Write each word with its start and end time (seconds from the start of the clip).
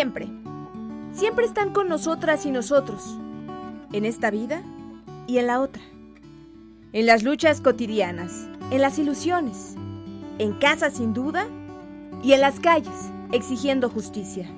Siempre. 0.00 0.28
Siempre 1.12 1.44
están 1.44 1.74
con 1.74 1.86
nosotras 1.86 2.46
y 2.46 2.50
nosotros. 2.50 3.18
En 3.92 4.06
esta 4.06 4.30
vida 4.30 4.62
y 5.26 5.36
en 5.36 5.46
la 5.46 5.60
otra. 5.60 5.82
En 6.94 7.04
las 7.04 7.22
luchas 7.22 7.60
cotidianas, 7.60 8.48
en 8.70 8.80
las 8.80 8.98
ilusiones, 8.98 9.74
en 10.38 10.54
casa 10.54 10.88
sin 10.88 11.12
duda 11.12 11.48
y 12.22 12.32
en 12.32 12.40
las 12.40 12.60
calles 12.60 13.10
exigiendo 13.30 13.90
justicia, 13.90 14.50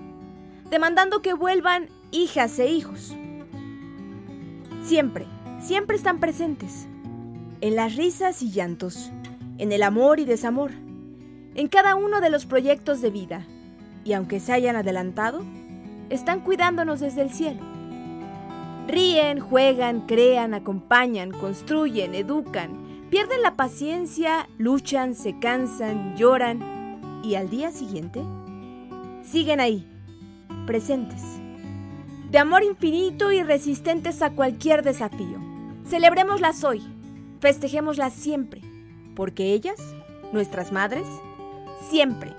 demandando 0.71 1.23
que 1.23 1.35
vuelvan 1.35 1.89
hijas 2.13 2.57
e 2.61 2.71
hijos. 2.71 3.13
Siempre, 4.85 5.27
siempre 5.61 5.97
están 5.97 6.21
presentes, 6.21 6.87
en 7.61 7.75
las 7.75 7.97
risas 7.97 8.43
y 8.43 8.53
llantos, 8.53 9.11
en 9.59 9.73
el 9.73 9.83
amor 9.83 10.21
y 10.21 10.25
desamor, 10.25 10.71
en 11.57 11.67
cada 11.67 11.97
uno 11.97 12.21
de 12.21 12.31
los 12.31 12.47
proyectos 12.47 13.01
de 13.01 13.11
vida, 13.11 13.45
y 14.05 14.13
aunque 14.15 14.41
se 14.41 14.53
hayan 14.53 14.77
adelantado, 14.77 15.43
están 16.11 16.41
cuidándonos 16.41 17.01
desde 17.01 17.23
el 17.23 17.31
cielo. 17.31 17.61
Ríen, 18.89 19.41
juegan, 19.41 20.03
crean, 20.07 20.55
acompañan, 20.55 21.31
construyen, 21.31 22.15
educan, 22.15 23.07
pierden 23.11 23.43
la 23.43 23.55
paciencia, 23.55 24.49
luchan, 24.59 25.15
se 25.15 25.39
cansan, 25.39 26.17
lloran 26.17 27.21
y 27.23 27.37
al 27.37 27.49
día 27.49 27.71
siguiente 27.71 28.23
siguen 29.23 29.61
ahí, 29.61 29.87
presentes, 30.67 31.23
de 32.31 32.39
amor 32.39 32.65
infinito 32.65 33.31
y 33.31 33.43
resistentes 33.43 34.21
a 34.23 34.31
cualquier 34.31 34.83
desafío. 34.83 35.39
Celebrémoslas 35.87 36.65
hoy, 36.65 36.83
festejémoslas 37.41 38.13
siempre, 38.13 38.63
porque 39.15 39.53
ellas, 39.53 39.79
nuestras 40.33 40.73
madres, 40.73 41.07
siempre, 41.89 42.33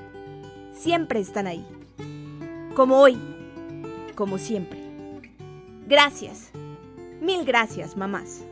siempre 0.73 1.19
están 1.19 1.47
ahí. 1.47 1.66
Como 2.75 2.99
hoy, 2.99 3.17
como 4.16 4.38
siempre. 4.38 4.79
Gracias. 5.88 6.52
Mil 7.21 7.45
gracias, 7.45 7.95
mamás. 7.95 8.43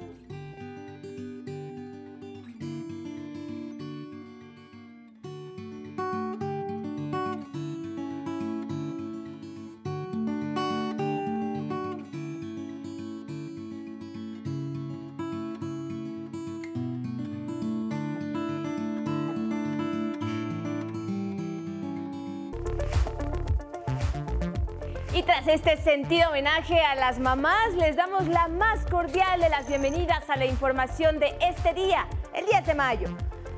Y 25.21 25.23
tras 25.23 25.47
este 25.47 25.77
sentido 25.77 26.29
homenaje 26.29 26.79
a 26.79 26.95
las 26.95 27.19
mamás, 27.19 27.75
les 27.75 27.95
damos 27.95 28.27
la 28.27 28.47
más 28.47 28.83
cordial 28.87 29.39
de 29.39 29.49
las 29.49 29.67
bienvenidas 29.67 30.27
a 30.27 30.35
la 30.35 30.47
información 30.47 31.19
de 31.19 31.31
este 31.41 31.75
día, 31.75 32.07
el 32.33 32.47
10 32.47 32.65
de 32.65 32.73
mayo. 32.73 33.07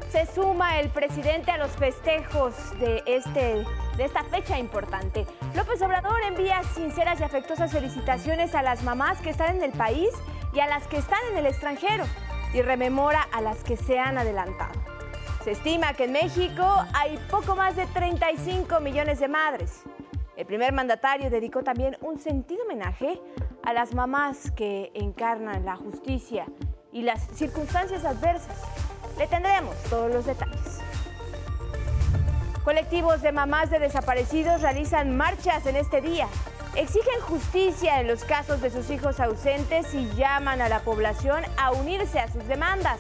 Se 0.10 0.26
suma 0.26 0.82
el 0.82 0.90
presidente 0.90 1.52
a 1.52 1.58
los 1.58 1.72
festejos 1.72 2.54
de, 2.82 3.02
este, 3.06 3.66
de 3.96 4.04
esta 4.04 4.26
fecha 4.26 4.60
importante. 4.60 5.26
López 5.56 5.82
Obrador 5.82 6.22
envía 6.24 6.62
sinceras 6.76 7.22
y 7.22 7.24
afectuosas 7.24 7.72
felicitaciones 7.72 8.56
a 8.56 8.62
las 8.62 8.84
mamás 8.84 9.22
que 9.22 9.30
están 9.30 9.56
en 9.56 9.64
el 9.64 9.72
país 9.72 10.10
y 10.54 10.60
a 10.60 10.68
las 10.68 10.86
que 10.88 10.98
están 10.98 11.22
en 11.32 11.38
el 11.38 11.46
extranjero 11.46 12.04
y 12.54 12.62
rememora 12.62 13.26
a 13.32 13.40
las 13.40 13.64
que 13.64 13.78
se 13.78 14.00
han 14.00 14.18
adelantado. 14.18 14.74
Se 15.46 15.52
estima 15.52 15.94
que 15.94 16.04
en 16.04 16.12
México 16.12 16.68
hay 16.94 17.18
poco 17.32 17.56
más 17.56 17.78
de 17.78 17.86
35 17.86 18.82
millones 18.82 19.22
de 19.22 19.30
madres. 19.30 19.84
El 20.36 20.48
primer 20.48 20.74
mandatario 20.74 21.30
dedicó 21.30 21.64
también 21.64 21.96
un 22.02 22.20
sentido 22.20 22.64
homenaje 22.64 23.22
a 23.64 23.72
las 23.72 23.94
mamás 23.94 24.50
que 24.52 24.92
encarnan 24.96 25.64
la 25.64 25.76
justicia 25.76 26.48
y 26.92 27.04
las 27.04 27.28
circunstancias 27.36 28.04
adversas. 28.04 28.62
Le 29.20 29.28
tendremos 29.28 29.76
todos 29.84 30.12
los 30.12 30.26
detalles. 30.26 30.80
Colectivos 32.64 33.22
de 33.22 33.32
mamás 33.32 33.70
de 33.70 33.78
desaparecidos 33.78 34.62
realizan 34.62 35.16
marchas 35.16 35.66
en 35.68 35.76
este 35.76 36.02
día. 36.02 36.28
Exigen 36.76 37.20
justicia 37.22 38.00
en 38.00 38.08
los 38.08 38.24
casos 38.24 38.60
de 38.62 38.72
sus 38.72 38.90
hijos 38.90 39.20
ausentes 39.20 39.94
y 39.94 40.10
llaman 40.16 40.62
a 40.62 40.70
la 40.70 40.80
población 40.80 41.44
a 41.58 41.72
unirse 41.72 42.20
a 42.20 42.32
sus 42.32 42.48
demandas. 42.48 43.00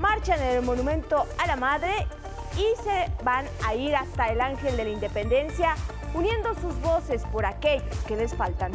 Marchan 0.00 0.40
en 0.40 0.56
el 0.56 0.62
Monumento 0.62 1.26
a 1.36 1.46
la 1.46 1.56
Madre 1.56 2.06
y 2.56 2.82
se 2.82 3.10
van 3.24 3.46
a 3.66 3.74
ir 3.74 3.94
hasta 3.94 4.28
el 4.28 4.40
Ángel 4.40 4.76
de 4.76 4.84
la 4.84 4.90
Independencia 4.90 5.74
uniendo 6.14 6.54
sus 6.54 6.78
voces 6.80 7.22
por 7.32 7.46
aquellos 7.46 7.96
que 8.06 8.16
les 8.16 8.34
faltan. 8.34 8.72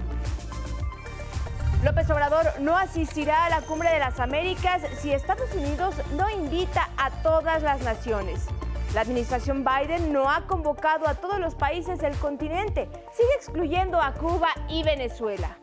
López 1.84 2.09
Obrador 2.09 2.46
no 2.59 2.75
asistirá 2.78 3.46
a 3.46 3.50
la 3.50 3.62
Cumbre 3.62 3.91
de 3.91 4.00
las 4.00 4.19
Américas 4.19 4.81
si 5.00 5.12
Estados 5.12 5.53
Unidos 5.53 5.96
no 6.13 6.30
invita 6.30 6.90
a 6.97 7.12
todas 7.22 7.62
las 7.62 7.81
naciones. 7.81 8.47
La 8.96 9.02
administración 9.02 9.66
Biden 9.66 10.13
no 10.13 10.31
ha 10.31 10.47
convocado 10.47 11.07
a 11.07 11.16
todos 11.16 11.38
los 11.40 11.53
países 11.53 12.00
del 12.00 12.16
continente, 12.18 12.90
sigue 13.13 13.34
excluyendo 13.36 14.02
a 14.02 14.13
Cuba 14.13 14.47
y 14.69 14.84
Venezuela. 14.84 15.57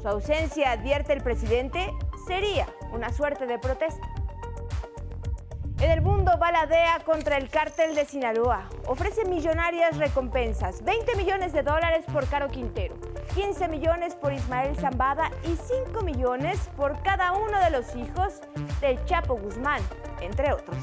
Su 0.00 0.08
ausencia, 0.08 0.72
advierte 0.72 1.12
el 1.12 1.22
presidente, 1.22 1.92
sería 2.26 2.66
una 2.92 3.12
suerte 3.12 3.46
de 3.46 3.58
protesta. 3.58 4.06
En 5.80 5.92
el 5.92 6.02
mundo 6.02 6.36
baladea 6.38 6.98
contra 7.04 7.36
el 7.36 7.48
cártel 7.50 7.94
de 7.94 8.04
Sinaloa. 8.04 8.68
Ofrece 8.86 9.24
millonarias 9.24 9.96
recompensas. 9.96 10.82
20 10.82 11.14
millones 11.14 11.52
de 11.52 11.62
dólares 11.62 12.04
por 12.12 12.26
Caro 12.26 12.48
Quintero, 12.48 12.96
15 13.36 13.68
millones 13.68 14.16
por 14.16 14.32
Ismael 14.32 14.74
Zambada 14.76 15.30
y 15.44 15.54
5 15.54 16.02
millones 16.02 16.58
por 16.76 17.00
cada 17.04 17.30
uno 17.30 17.60
de 17.60 17.70
los 17.70 17.94
hijos 17.94 18.40
del 18.80 19.04
Chapo 19.04 19.36
Guzmán, 19.36 19.80
entre 20.20 20.52
otros. 20.52 20.76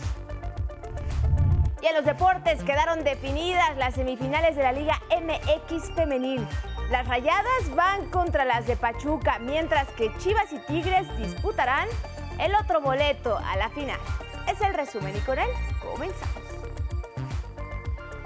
Y 1.82 1.88
en 1.88 1.96
los 1.96 2.06
deportes 2.06 2.64
quedaron 2.64 3.04
definidas 3.04 3.76
las 3.76 3.96
semifinales 3.96 4.56
de 4.56 4.64
la 4.64 4.72
Liga 4.72 5.02
MX 5.12 5.94
femenil. 5.94 6.48
Las 6.90 7.06
rayadas 7.06 7.76
van 7.76 8.10
contra 8.12 8.46
las 8.46 8.66
de 8.66 8.78
Pachuca, 8.78 9.40
mientras 9.40 9.90
que 9.90 10.16
Chivas 10.20 10.54
y 10.54 10.60
Tigres 10.60 11.06
disputarán 11.18 11.90
el 12.40 12.56
otro 12.56 12.80
boleto 12.80 13.38
a 13.38 13.58
la 13.58 13.70
final 13.72 14.00
es 14.48 14.62
el 14.62 14.74
resumen 14.74 15.16
y 15.16 15.20
con 15.20 15.40
él 15.40 15.50
comenzamos. 15.82 16.44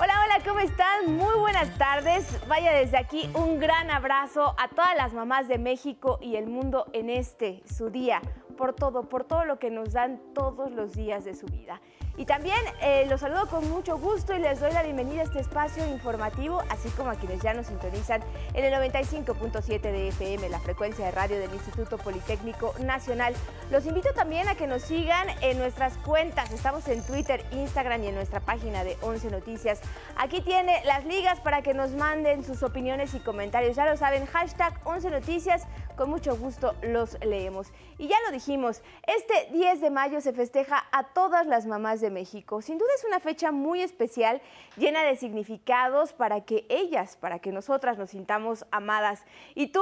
Hola, 0.01 0.13
hola, 0.23 0.43
¿cómo 0.45 0.59
están? 0.59 1.15
Muy 1.17 1.37
buenas 1.39 1.77
tardes. 1.77 2.25
Vaya 2.47 2.71
desde 2.71 2.97
aquí 2.97 3.29
un 3.33 3.59
gran 3.59 3.91
abrazo 3.91 4.55
a 4.57 4.69
todas 4.69 4.95
las 4.95 5.13
mamás 5.13 5.47
de 5.47 5.57
México 5.57 6.19
y 6.21 6.35
el 6.35 6.47
mundo 6.47 6.85
en 6.93 7.09
este, 7.09 7.61
su 7.65 7.89
día, 7.89 8.21
por 8.57 8.73
todo, 8.73 9.09
por 9.09 9.25
todo 9.25 9.43
lo 9.43 9.59
que 9.59 9.69
nos 9.69 9.91
dan 9.91 10.21
todos 10.33 10.71
los 10.71 10.93
días 10.93 11.25
de 11.25 11.35
su 11.35 11.47
vida. 11.47 11.81
Y 12.19 12.25
también 12.25 12.59
eh, 12.81 13.05
los 13.07 13.21
saludo 13.21 13.47
con 13.47 13.69
mucho 13.69 13.97
gusto 13.97 14.35
y 14.35 14.39
les 14.39 14.59
doy 14.59 14.73
la 14.73 14.83
bienvenida 14.83 15.21
a 15.21 15.23
este 15.23 15.39
espacio 15.39 15.87
informativo, 15.87 16.61
así 16.67 16.89
como 16.89 17.11
a 17.11 17.15
quienes 17.15 17.41
ya 17.41 17.53
nos 17.53 17.67
sintonizan 17.67 18.21
en 18.53 18.65
el 18.65 18.73
95.7 18.73 19.79
de 19.79 20.09
FM, 20.09 20.49
la 20.49 20.59
frecuencia 20.59 21.05
de 21.05 21.11
radio 21.11 21.39
del 21.39 21.53
Instituto 21.53 21.97
Politécnico 21.97 22.75
Nacional. 22.81 23.33
Los 23.71 23.85
invito 23.85 24.09
también 24.13 24.49
a 24.49 24.55
que 24.55 24.67
nos 24.67 24.81
sigan 24.81 25.27
en 25.39 25.57
nuestras 25.59 25.97
cuentas. 25.99 26.51
Estamos 26.51 26.85
en 26.89 27.01
Twitter, 27.03 27.41
Instagram 27.53 28.03
y 28.03 28.07
en 28.07 28.15
nuestra 28.15 28.41
página 28.41 28.83
de 28.83 28.97
11 28.99 29.31
Noticias. 29.31 29.79
Aquí 30.17 30.41
tiene 30.41 30.83
las 30.83 31.05
ligas 31.05 31.39
para 31.39 31.61
que 31.61 31.73
nos 31.73 31.91
manden 31.91 32.43
sus 32.43 32.63
opiniones 32.63 33.13
y 33.13 33.21
comentarios. 33.21 33.77
Ya 33.77 33.89
lo 33.89 33.95
saben, 33.95 34.25
hashtag 34.25 34.77
11 34.83 35.09
Noticias 35.09 35.67
con 35.95 36.09
mucho 36.09 36.37
gusto 36.37 36.75
los 36.81 37.17
leemos. 37.25 37.73
Y 37.97 38.07
ya 38.07 38.15
lo 38.25 38.31
dijimos, 38.31 38.81
este 39.05 39.51
10 39.51 39.81
de 39.81 39.89
mayo 39.89 40.21
se 40.21 40.31
festeja 40.31 40.85
a 40.93 41.09
todas 41.13 41.45
las 41.45 41.65
mamás 41.65 41.99
de 41.99 42.08
México. 42.09 42.61
Sin 42.61 42.77
duda 42.77 42.89
es 42.97 43.05
una 43.05 43.19
fecha 43.19 43.51
muy 43.51 43.81
especial, 43.81 44.41
llena 44.77 45.03
de 45.03 45.15
significados 45.15 46.13
para 46.13 46.41
que 46.41 46.65
ellas, 46.69 47.17
para 47.17 47.39
que 47.39 47.51
nosotras 47.51 47.97
nos 47.97 48.11
sintamos 48.11 48.65
amadas. 48.71 49.23
Y 49.55 49.67
tú, 49.67 49.81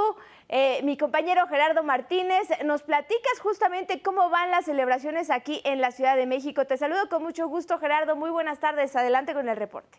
eh, 0.50 0.81
mi 0.83 0.97
compañero 0.97 1.47
Gerardo 1.47 1.83
Martínez, 1.83 2.47
nos 2.65 2.83
platicas 2.83 3.39
justamente 3.41 4.01
cómo 4.01 4.29
van 4.29 4.51
las 4.51 4.65
celebraciones 4.65 5.29
aquí 5.29 5.62
en 5.63 5.81
la 5.81 5.91
Ciudad 5.91 6.15
de 6.15 6.25
México. 6.25 6.65
Te 6.65 6.77
saludo 6.77 7.09
con 7.09 7.24
mucho 7.24 7.47
gusto, 7.47 7.77
Gerardo. 7.79 8.15
Muy 8.15 8.29
buenas 8.29 8.59
tardes. 8.59 8.95
Adelante 8.95 9.33
con 9.33 9.50
el 9.50 9.56
reporte. 9.56 9.97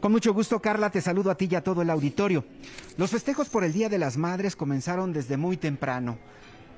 Con 0.00 0.12
mucho 0.12 0.34
gusto, 0.34 0.60
Carla, 0.60 0.90
te 0.90 1.00
saludo 1.00 1.30
a 1.30 1.36
ti 1.36 1.48
y 1.50 1.54
a 1.54 1.64
todo 1.64 1.82
el 1.82 1.90
auditorio. 1.90 2.44
Los 2.98 3.10
festejos 3.10 3.48
por 3.48 3.64
el 3.64 3.72
Día 3.72 3.88
de 3.88 3.98
las 3.98 4.16
Madres 4.16 4.54
comenzaron 4.54 5.12
desde 5.12 5.36
muy 5.36 5.56
temprano. 5.56 6.18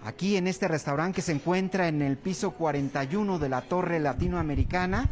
Aquí 0.04 0.36
en 0.36 0.46
este 0.46 0.68
restaurante 0.68 1.16
que 1.16 1.22
se 1.22 1.32
encuentra 1.32 1.88
en 1.88 2.02
el 2.02 2.16
piso 2.16 2.52
41 2.52 3.38
de 3.38 3.48
la 3.48 3.62
Torre 3.62 3.98
Latinoamericana, 3.98 5.08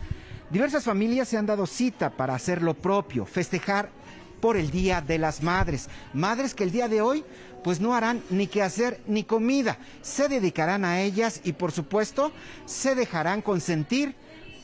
diversas 0.51 0.85
familias 0.85 1.29
se 1.29 1.37
han 1.37 1.47
dado 1.47 1.67
cita 1.67 2.11
para 2.11 2.35
hacer 2.35 2.63
lo 2.63 2.75
propio, 2.75 3.27
festejar 3.27 3.91
por 4.41 4.57
el 4.57 4.71
Día 4.71 5.01
de 5.01 5.19
las 5.19 5.43
Madres. 5.43 5.89
Madres 6.15 6.55
que 6.55 6.65
el 6.65 6.71
día 6.71 6.89
de 6.89 7.01
hoy 7.01 7.25
pues 7.65 7.81
no 7.81 7.95
harán 7.95 8.23
ni 8.31 8.47
que 8.47 8.63
hacer 8.63 9.01
ni 9.09 9.25
comida, 9.25 9.79
se 10.01 10.29
dedicarán 10.29 10.85
a 10.85 11.01
ellas 11.01 11.41
y 11.43 11.53
por 11.53 11.73
supuesto 11.73 12.31
se 12.65 12.95
dejarán 12.95 13.43
consentir 13.43 14.15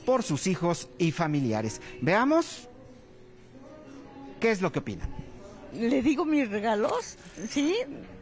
por 0.07 0.23
sus 0.23 0.47
hijos 0.47 0.89
y 0.99 1.11
familiares. 1.11 1.81
Veamos 2.01 2.69
¿Qué 4.43 4.51
es 4.51 4.61
lo 4.61 4.73
que 4.73 4.81
opinan? 4.81 5.09
le 5.73 6.03
digo 6.03 6.25
mis 6.25 6.51
regalos, 6.51 7.17
sí, 7.49 7.77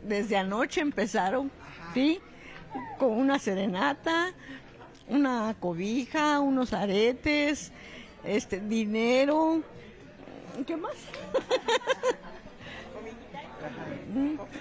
desde 0.06 0.36
anoche 0.36 0.80
empezaron, 0.80 1.50
sí, 1.94 2.20
con 2.98 3.12
una 3.12 3.38
serenata, 3.38 4.32
una 5.08 5.54
cobija, 5.58 6.40
unos 6.40 6.72
aretes, 6.72 7.72
este 8.24 8.60
dinero, 8.60 9.62
¿qué 10.66 10.76
más? 10.76 10.94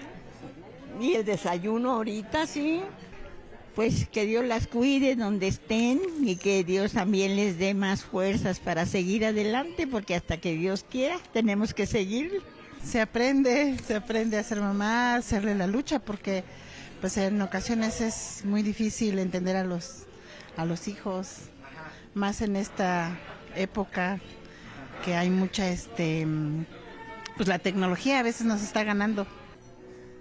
y 1.00 1.14
el 1.14 1.24
desayuno 1.24 1.92
ahorita, 1.92 2.46
sí. 2.46 2.82
Pues 3.74 4.08
que 4.08 4.26
Dios 4.26 4.44
las 4.44 4.66
cuide 4.66 5.14
donde 5.14 5.46
estén 5.46 6.00
y 6.22 6.36
que 6.36 6.64
Dios 6.64 6.92
también 6.92 7.36
les 7.36 7.56
dé 7.56 7.72
más 7.72 8.02
fuerzas 8.02 8.58
para 8.58 8.84
seguir 8.84 9.24
adelante, 9.24 9.86
porque 9.86 10.16
hasta 10.16 10.38
que 10.38 10.54
Dios 10.54 10.84
quiera 10.88 11.18
tenemos 11.32 11.72
que 11.72 11.86
seguir. 11.86 12.42
Se 12.84 13.00
aprende, 13.00 13.76
se 13.86 13.94
aprende 13.94 14.38
a 14.38 14.42
ser 14.42 14.60
mamá, 14.60 15.14
hacerle 15.14 15.54
la 15.54 15.66
lucha, 15.66 16.00
porque 16.00 16.42
pues 17.00 17.16
en 17.16 17.40
ocasiones 17.42 18.00
es 18.00 18.44
muy 18.44 18.62
difícil 18.62 19.18
entender 19.18 19.56
a 19.56 19.64
los 19.64 20.04
a 20.56 20.64
los 20.64 20.88
hijos, 20.88 21.36
más 22.14 22.42
en 22.42 22.56
esta 22.56 23.16
época 23.56 24.20
que 25.04 25.14
hay 25.14 25.30
mucha 25.30 25.68
este 25.68 26.26
pues 27.36 27.48
la 27.48 27.58
tecnología 27.58 28.18
a 28.18 28.22
veces 28.22 28.46
nos 28.46 28.62
está 28.62 28.84
ganando. 28.84 29.26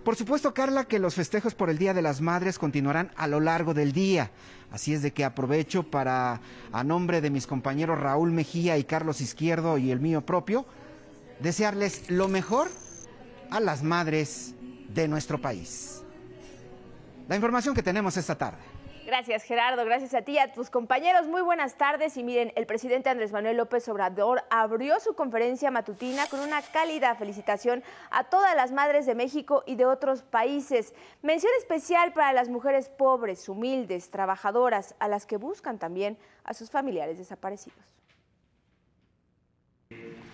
Por 0.04 0.16
supuesto, 0.16 0.54
Carla, 0.54 0.86
que 0.86 0.98
los 0.98 1.16
festejos 1.16 1.54
por 1.54 1.70
el 1.70 1.78
Día 1.78 1.94
de 1.94 2.02
las 2.02 2.22
Madres 2.22 2.58
continuarán 2.58 3.12
a 3.18 3.28
lo 3.28 3.42
largo 3.42 3.74
del 3.74 3.92
día. 3.92 4.32
Así 4.72 4.94
es 4.94 5.02
de 5.02 5.12
que 5.12 5.26
aprovecho 5.26 5.84
para, 5.84 6.40
a 6.72 6.84
nombre 6.84 7.20
de 7.20 7.30
mis 7.30 7.46
compañeros 7.46 8.00
Raúl 8.00 8.32
Mejía 8.32 8.78
y 8.78 8.86
Carlos 8.86 9.20
Izquierdo 9.20 9.78
y 9.78 9.92
el 9.92 10.00
mío 10.00 10.26
propio, 10.26 10.66
desearles 11.42 12.10
lo 12.10 12.28
mejor 12.30 12.70
a 13.52 13.60
las 13.60 13.84
madres 13.84 14.56
de 14.94 15.08
nuestro 15.08 15.42
país. 15.42 15.99
La 17.30 17.36
información 17.36 17.76
que 17.76 17.84
tenemos 17.84 18.18
esta 18.18 18.36
tarde. 18.36 18.58
Gracias 19.06 19.44
Gerardo, 19.44 19.86
gracias 19.86 20.16
a 20.16 20.24
ti 20.24 20.32
y 20.32 20.40
a 20.40 20.52
tus 20.52 20.72
compañeros. 20.72 21.28
Muy 21.28 21.44
buenas 21.44 21.76
tardes 21.76 22.18
y 22.18 22.24
miren, 22.24 22.52
el 22.56 22.66
presidente 22.66 23.12
Andrés 23.12 23.32
Manuel 23.32 23.56
López 23.56 23.88
Obrador 23.88 24.44
abrió 24.50 25.00
su 25.00 25.14
conferencia 25.14 25.70
matutina 25.70 26.26
con 26.26 26.40
una 26.40 26.64
cálida 26.64 27.14
felicitación 27.14 27.84
a 28.10 28.24
todas 28.24 28.56
las 28.56 28.72
madres 28.72 29.06
de 29.06 29.14
México 29.14 29.64
y 29.68 29.76
de 29.76 29.86
otros 29.86 30.24
países. 30.24 30.96
Mención 31.22 31.52
especial 31.60 32.14
para 32.14 32.34
las 32.34 32.50
mujeres 32.50 32.90
pobres, 32.90 33.48
humildes, 33.48 34.10
trabajadoras, 34.10 34.96
a 34.98 35.08
las 35.08 35.28
que 35.28 35.38
buscan 35.38 35.78
también 35.78 36.18
a 36.46 36.56
sus 36.56 36.72
familiares 36.72 37.20
desaparecidos. 37.20 37.78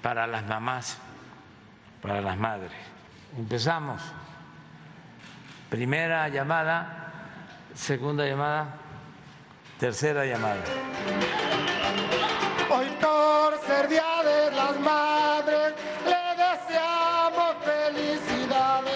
Para 0.01 0.27
las 0.27 0.45
mamás, 0.47 0.97
para 2.01 2.21
las 2.21 2.37
madres. 2.37 2.71
Empezamos. 3.37 4.01
Primera 5.75 6.29
llamada 6.29 7.11
Segunda 7.73 8.25
llamada. 8.25 8.77
Tercera 9.77 10.25
llamada. 10.25 10.63
Hoy 12.73 12.85
por 13.01 13.59
ser 13.67 13.89
Día 13.89 14.23
de 14.23 14.55
las 14.55 14.79
Madres, 14.79 15.73
le 16.05 16.43
deseamos 16.45 17.55
felicidades. 17.65 18.93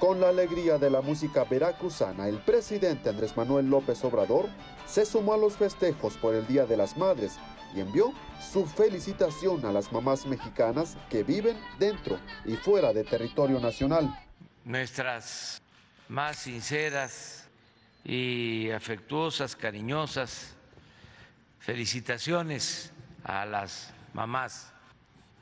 Con 0.00 0.20
la 0.20 0.30
alegría 0.30 0.78
de 0.78 0.90
la 0.90 1.00
música 1.00 1.44
veracruzana, 1.44 2.26
el 2.26 2.38
presidente 2.38 3.08
Andrés 3.08 3.36
Manuel 3.36 3.70
López 3.70 4.04
Obrador 4.04 4.48
se 4.84 5.06
sumó 5.06 5.34
a 5.34 5.38
los 5.38 5.52
festejos 5.52 6.14
por 6.14 6.34
el 6.34 6.44
Día 6.48 6.66
de 6.66 6.76
las 6.76 6.96
Madres 6.96 7.38
y 7.74 7.80
envió 7.80 8.12
su 8.40 8.66
felicitación 8.66 9.64
a 9.64 9.72
las 9.72 9.92
mamás 9.92 10.26
mexicanas 10.26 10.96
que 11.08 11.22
viven 11.22 11.56
dentro 11.78 12.18
y 12.44 12.56
fuera 12.56 12.92
de 12.92 13.04
territorio 13.04 13.60
nacional. 13.60 14.14
Nuestras 14.64 15.60
más 16.08 16.36
sinceras 16.38 17.48
y 18.04 18.70
afectuosas, 18.70 19.56
cariñosas 19.56 20.54
felicitaciones 21.60 22.92
a 23.24 23.46
las 23.46 23.94
mamás, 24.12 24.72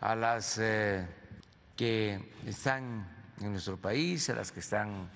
a 0.01 0.15
las 0.15 0.59
eh, 0.59 1.07
que 1.77 2.33
están 2.47 3.09
en 3.41 3.53
nuestro 3.53 3.79
país, 3.79 4.29
a 4.29 4.35
las 4.35 4.53
que 4.53 4.61
están 4.61 5.09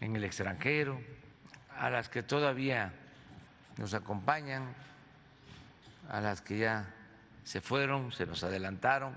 en 0.00 0.14
el 0.14 0.22
extranjero, 0.22 1.00
a 1.76 1.90
las 1.90 2.08
que 2.08 2.22
todavía 2.22 2.92
nos 3.76 3.94
acompañan, 3.94 4.74
a 6.08 6.20
las 6.20 6.40
que 6.40 6.58
ya 6.58 6.94
se 7.44 7.60
fueron, 7.60 8.12
se 8.12 8.26
nos 8.26 8.42
adelantaron, 8.44 9.14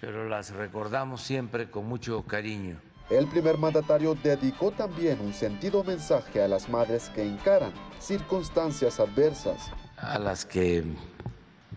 pero 0.00 0.28
las 0.28 0.50
recordamos 0.50 1.22
siempre 1.22 1.70
con 1.70 1.86
mucho 1.86 2.22
cariño. 2.24 2.78
El 3.10 3.26
primer 3.26 3.56
mandatario 3.56 4.14
dedicó 4.14 4.70
también 4.70 5.18
un 5.20 5.32
sentido 5.32 5.82
mensaje 5.82 6.42
a 6.42 6.48
las 6.48 6.68
madres 6.68 7.10
que 7.14 7.22
encaran 7.22 7.72
circunstancias 7.98 9.00
adversas. 9.00 9.70
A 9.96 10.18
las 10.18 10.44
que 10.44 10.84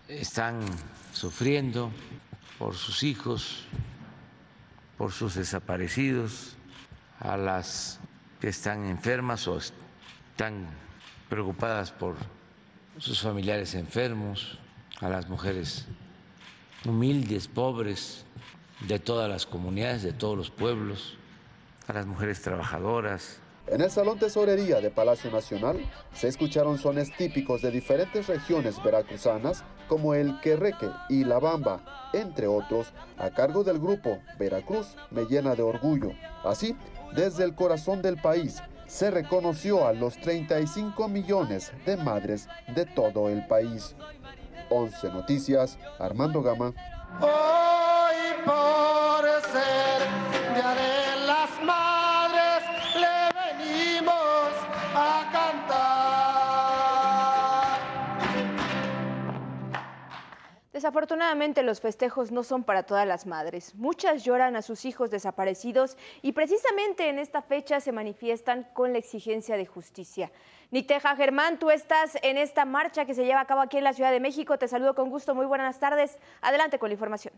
están 0.08 0.60
sufriendo 1.12 1.90
por 2.58 2.74
sus 2.74 3.02
hijos, 3.02 3.64
por 4.98 5.10
sus 5.10 5.34
desaparecidos, 5.34 6.56
a 7.18 7.36
las 7.38 7.98
que 8.40 8.48
están 8.48 8.84
enfermas 8.84 9.48
o 9.48 9.56
están 9.56 10.66
preocupadas 11.30 11.92
por 11.92 12.14
sus 13.02 13.20
familiares 13.20 13.74
enfermos, 13.74 14.60
a 15.00 15.08
las 15.08 15.28
mujeres 15.28 15.86
humildes, 16.86 17.48
pobres, 17.48 18.24
de 18.86 19.00
todas 19.00 19.28
las 19.28 19.44
comunidades, 19.44 20.04
de 20.04 20.12
todos 20.12 20.36
los 20.36 20.50
pueblos 20.50 21.18
a 21.88 21.94
las 21.94 22.06
mujeres 22.06 22.40
trabajadoras. 22.42 23.40
En 23.66 23.80
el 23.80 23.90
Salón 23.90 24.20
Tesorería 24.20 24.80
de 24.80 24.90
Palacio 24.90 25.32
Nacional 25.32 25.80
se 26.14 26.28
escucharon 26.28 26.78
sones 26.78 27.10
típicos 27.16 27.60
de 27.62 27.72
diferentes 27.72 28.28
regiones 28.28 28.80
veracruzanas 28.80 29.64
como 29.88 30.14
el 30.14 30.38
querreque 30.40 30.88
y 31.08 31.24
la 31.24 31.40
bamba, 31.40 32.10
entre 32.12 32.46
otros, 32.46 32.92
a 33.18 33.30
cargo 33.30 33.64
del 33.64 33.80
grupo 33.80 34.20
Veracruz 34.38 34.94
me 35.10 35.24
llena 35.24 35.56
de 35.56 35.62
orgullo. 35.62 36.12
Así, 36.44 36.76
desde 37.16 37.42
el 37.42 37.56
corazón 37.56 38.00
del 38.00 38.16
país, 38.16 38.62
se 38.86 39.10
reconoció 39.10 39.86
a 39.86 39.92
los 39.92 40.16
35 40.18 41.08
millones 41.08 41.72
de 41.86 41.96
madres 41.96 42.48
de 42.74 42.86
todo 42.86 43.28
el 43.28 43.46
país. 43.46 43.94
11 44.70 45.08
Noticias, 45.08 45.78
Armando 45.98 46.42
Gama. 46.42 46.72
Hoy 47.20 48.44
por 48.44 49.24
ser 49.52 49.91
Desafortunadamente 60.82 61.62
los 61.62 61.80
festejos 61.80 62.32
no 62.32 62.42
son 62.42 62.64
para 62.64 62.82
todas 62.82 63.06
las 63.06 63.24
madres. 63.24 63.72
Muchas 63.76 64.24
lloran 64.24 64.56
a 64.56 64.62
sus 64.62 64.84
hijos 64.84 65.12
desaparecidos 65.12 65.96
y 66.22 66.32
precisamente 66.32 67.08
en 67.08 67.20
esta 67.20 67.40
fecha 67.40 67.78
se 67.78 67.92
manifiestan 67.92 68.66
con 68.72 68.92
la 68.92 68.98
exigencia 68.98 69.56
de 69.56 69.64
justicia. 69.64 70.32
Niteja 70.72 71.14
Germán, 71.14 71.60
tú 71.60 71.70
estás 71.70 72.18
en 72.24 72.36
esta 72.36 72.64
marcha 72.64 73.04
que 73.04 73.14
se 73.14 73.24
lleva 73.24 73.42
a 73.42 73.46
cabo 73.46 73.60
aquí 73.60 73.78
en 73.78 73.84
la 73.84 73.92
Ciudad 73.92 74.10
de 74.10 74.18
México. 74.18 74.58
Te 74.58 74.66
saludo 74.66 74.96
con 74.96 75.08
gusto. 75.08 75.36
Muy 75.36 75.46
buenas 75.46 75.78
tardes. 75.78 76.18
Adelante 76.40 76.80
con 76.80 76.88
la 76.88 76.94
información. 76.94 77.32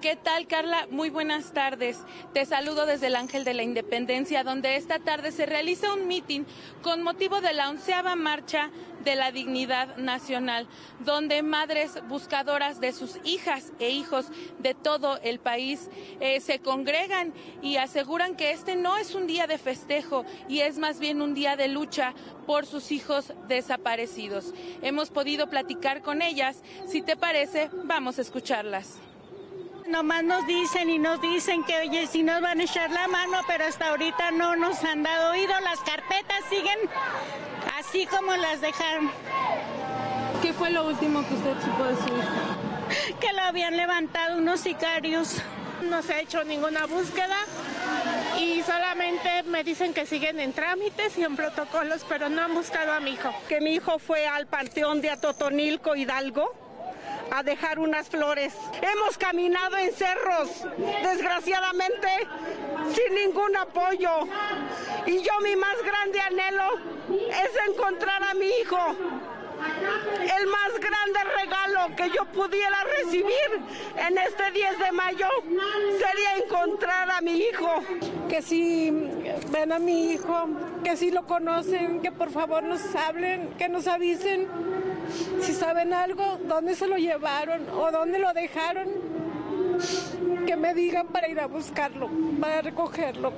¿Qué 0.00 0.14
tal, 0.14 0.46
Carla? 0.46 0.86
Muy 0.90 1.10
buenas 1.10 1.52
tardes. 1.52 1.98
Te 2.34 2.44
saludo 2.44 2.86
desde 2.86 3.08
el 3.08 3.16
Ángel 3.16 3.44
de 3.44 3.54
la 3.54 3.62
Independencia, 3.62 4.44
donde 4.44 4.76
esta 4.76 4.98
tarde 4.98 5.32
se 5.32 5.46
realiza 5.46 5.92
un 5.92 6.06
mitin 6.06 6.46
con 6.82 7.02
motivo 7.02 7.40
de 7.40 7.54
la 7.54 7.70
onceava 7.70 8.14
marcha 8.14 8.70
de 9.06 9.14
la 9.14 9.30
dignidad 9.30 9.96
nacional, 9.98 10.66
donde 10.98 11.42
madres 11.42 12.02
buscadoras 12.08 12.80
de 12.80 12.92
sus 12.92 13.18
hijas 13.24 13.72
e 13.78 13.90
hijos 13.90 14.26
de 14.58 14.74
todo 14.74 15.18
el 15.22 15.38
país 15.38 15.88
eh, 16.18 16.40
se 16.40 16.58
congregan 16.58 17.32
y 17.62 17.76
aseguran 17.76 18.34
que 18.34 18.50
este 18.50 18.74
no 18.74 18.96
es 18.96 19.14
un 19.14 19.28
día 19.28 19.46
de 19.46 19.58
festejo 19.58 20.26
y 20.48 20.58
es 20.60 20.78
más 20.78 20.98
bien 20.98 21.22
un 21.22 21.34
día 21.34 21.54
de 21.54 21.68
lucha 21.68 22.14
por 22.46 22.66
sus 22.66 22.90
hijos 22.90 23.32
desaparecidos. 23.46 24.52
Hemos 24.82 25.10
podido 25.10 25.48
platicar 25.48 26.02
con 26.02 26.20
ellas. 26.20 26.62
Si 26.88 27.00
te 27.00 27.16
parece, 27.16 27.70
vamos 27.84 28.18
a 28.18 28.22
escucharlas. 28.22 28.98
Nomás 29.88 30.24
nos 30.24 30.44
dicen 30.46 30.90
y 30.90 30.98
nos 30.98 31.20
dicen 31.20 31.62
que, 31.62 31.76
oye, 31.78 32.08
si 32.08 32.24
nos 32.24 32.40
van 32.40 32.58
a 32.58 32.64
echar 32.64 32.90
la 32.90 33.06
mano, 33.06 33.38
pero 33.46 33.66
hasta 33.66 33.88
ahorita 33.88 34.32
no 34.32 34.56
nos 34.56 34.82
han 34.82 35.04
dado 35.04 35.30
oído. 35.30 35.52
Las 35.60 35.78
carpetas 35.80 36.44
siguen 36.50 36.78
así 37.78 38.04
como 38.06 38.34
las 38.34 38.60
dejaron. 38.60 39.10
¿Qué 40.42 40.52
fue 40.52 40.70
lo 40.70 40.88
último 40.88 41.26
que 41.28 41.34
usted 41.34 41.54
supo 41.64 41.84
de 41.84 41.96
su 41.96 42.08
hija? 42.08 43.18
Que 43.20 43.32
lo 43.32 43.42
habían 43.42 43.76
levantado 43.76 44.38
unos 44.38 44.60
sicarios. 44.60 45.36
No 45.82 46.02
se 46.02 46.14
ha 46.14 46.20
hecho 46.20 46.42
ninguna 46.44 46.86
búsqueda 46.86 47.36
y 48.40 48.62
solamente 48.62 49.42
me 49.44 49.62
dicen 49.62 49.92
que 49.94 50.06
siguen 50.06 50.40
en 50.40 50.52
trámites 50.52 51.16
y 51.18 51.22
en 51.22 51.36
protocolos, 51.36 52.04
pero 52.08 52.28
no 52.28 52.42
han 52.42 52.54
buscado 52.54 52.92
a 52.92 53.00
mi 53.00 53.12
hijo. 53.12 53.32
Que 53.48 53.60
mi 53.60 53.74
hijo 53.74 53.98
fue 53.98 54.26
al 54.26 54.46
panteón 54.46 55.00
de 55.00 55.10
Atotonilco 55.10 55.94
Hidalgo 55.94 56.65
a 57.30 57.42
dejar 57.42 57.78
unas 57.78 58.08
flores. 58.08 58.54
Hemos 58.80 59.18
caminado 59.18 59.76
en 59.76 59.92
cerros, 59.92 60.64
desgraciadamente, 61.02 62.08
sin 62.92 63.14
ningún 63.14 63.56
apoyo. 63.56 64.10
Y 65.06 65.22
yo 65.22 65.32
mi 65.42 65.56
más 65.56 65.76
grande 65.84 66.20
anhelo 66.20 66.78
es 67.10 67.50
encontrar 67.68 68.22
a 68.22 68.34
mi 68.34 68.46
hijo. 68.46 68.78
El 69.56 70.46
más 70.48 70.78
grande 70.78 71.18
regalo 71.38 71.96
que 71.96 72.10
yo 72.10 72.26
pudiera 72.26 72.76
recibir 72.84 73.60
en 73.96 74.18
este 74.18 74.50
10 74.50 74.78
de 74.78 74.92
mayo 74.92 75.26
sería 75.98 76.44
encontrar 76.44 77.10
a 77.10 77.20
mi 77.22 77.38
hijo. 77.38 77.82
Que 78.28 78.42
si 78.42 78.90
ven 79.50 79.72
a 79.72 79.78
mi 79.78 80.12
hijo, 80.12 80.48
que 80.84 80.96
si 80.96 81.10
lo 81.10 81.26
conocen, 81.26 82.02
que 82.02 82.12
por 82.12 82.30
favor 82.30 82.62
nos 82.62 82.94
hablen, 82.94 83.54
que 83.56 83.68
nos 83.68 83.86
avisen 83.86 84.46
si 85.40 85.52
saben 85.52 85.92
algo, 85.92 86.38
dónde 86.46 86.74
se 86.74 86.86
lo 86.86 86.96
llevaron 86.96 87.68
o 87.70 87.90
dónde 87.90 88.18
lo 88.18 88.32
dejaron. 88.32 88.88
Que 90.46 90.56
me 90.56 90.74
digan 90.74 91.08
para 91.08 91.28
ir 91.28 91.40
a 91.40 91.46
buscarlo, 91.46 92.08
para 92.40 92.62
recogerlo. 92.62 93.32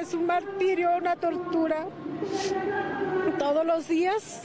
Es 0.00 0.14
un 0.14 0.26
martirio, 0.26 0.90
una 0.96 1.16
tortura 1.16 1.86
todos 3.38 3.66
los 3.66 3.88
días, 3.88 4.42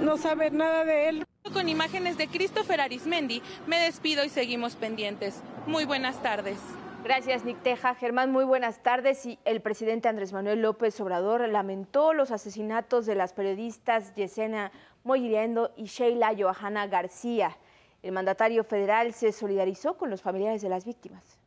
no 0.00 0.16
saber 0.16 0.52
nada 0.52 0.84
de 0.84 1.08
él. 1.08 1.26
Con 1.52 1.68
imágenes 1.68 2.16
de 2.16 2.28
Christopher 2.28 2.80
Arismendi, 2.80 3.42
me 3.66 3.80
despido 3.80 4.24
y 4.24 4.28
seguimos 4.28 4.76
pendientes. 4.76 5.40
Muy 5.66 5.84
buenas 5.84 6.22
tardes. 6.22 6.58
Gracias, 7.02 7.44
Nick 7.44 7.62
Teja. 7.62 7.94
Germán, 7.94 8.30
muy 8.30 8.44
buenas 8.44 8.82
tardes. 8.82 9.24
Y 9.26 9.38
el 9.44 9.60
presidente 9.60 10.08
Andrés 10.08 10.32
Manuel 10.32 10.62
López 10.62 11.00
Obrador 11.00 11.48
lamentó 11.48 12.12
los 12.12 12.30
asesinatos 12.30 13.06
de 13.06 13.14
las 13.14 13.32
periodistas 13.32 14.14
Yesenia 14.14 14.70
Moyriendo 15.02 15.72
y 15.76 15.84
Sheila 15.84 16.32
Johanna 16.38 16.86
García. 16.86 17.56
El 18.02 18.12
mandatario 18.12 18.64
federal 18.64 19.12
se 19.12 19.32
solidarizó 19.32 19.96
con 19.96 20.10
los 20.10 20.22
familiares 20.22 20.62
de 20.62 20.68
las 20.68 20.84
víctimas. 20.84 21.38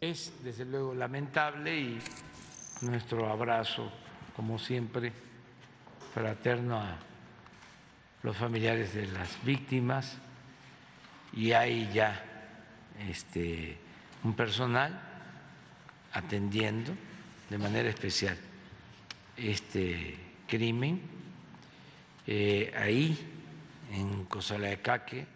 Es, 0.00 0.32
desde 0.42 0.64
luego, 0.64 0.94
lamentable 0.94 1.76
y 1.76 1.98
nuestro 2.82 3.28
abrazo 3.28 3.90
como 4.34 4.58
siempre, 4.58 5.12
fraterno 6.14 6.78
a 6.78 6.96
los 8.22 8.36
familiares 8.36 8.94
de 8.94 9.06
las 9.08 9.42
víctimas 9.44 10.18
y 11.32 11.52
hay 11.52 11.90
ya 11.92 12.22
este, 13.08 13.78
un 14.24 14.34
personal 14.34 14.98
atendiendo 16.12 16.92
de 17.50 17.58
manera 17.58 17.88
especial 17.88 18.36
este 19.36 20.16
crimen 20.46 21.00
eh, 22.26 22.72
ahí 22.76 23.18
en 23.92 24.24
Cosalacaque. 24.24 25.26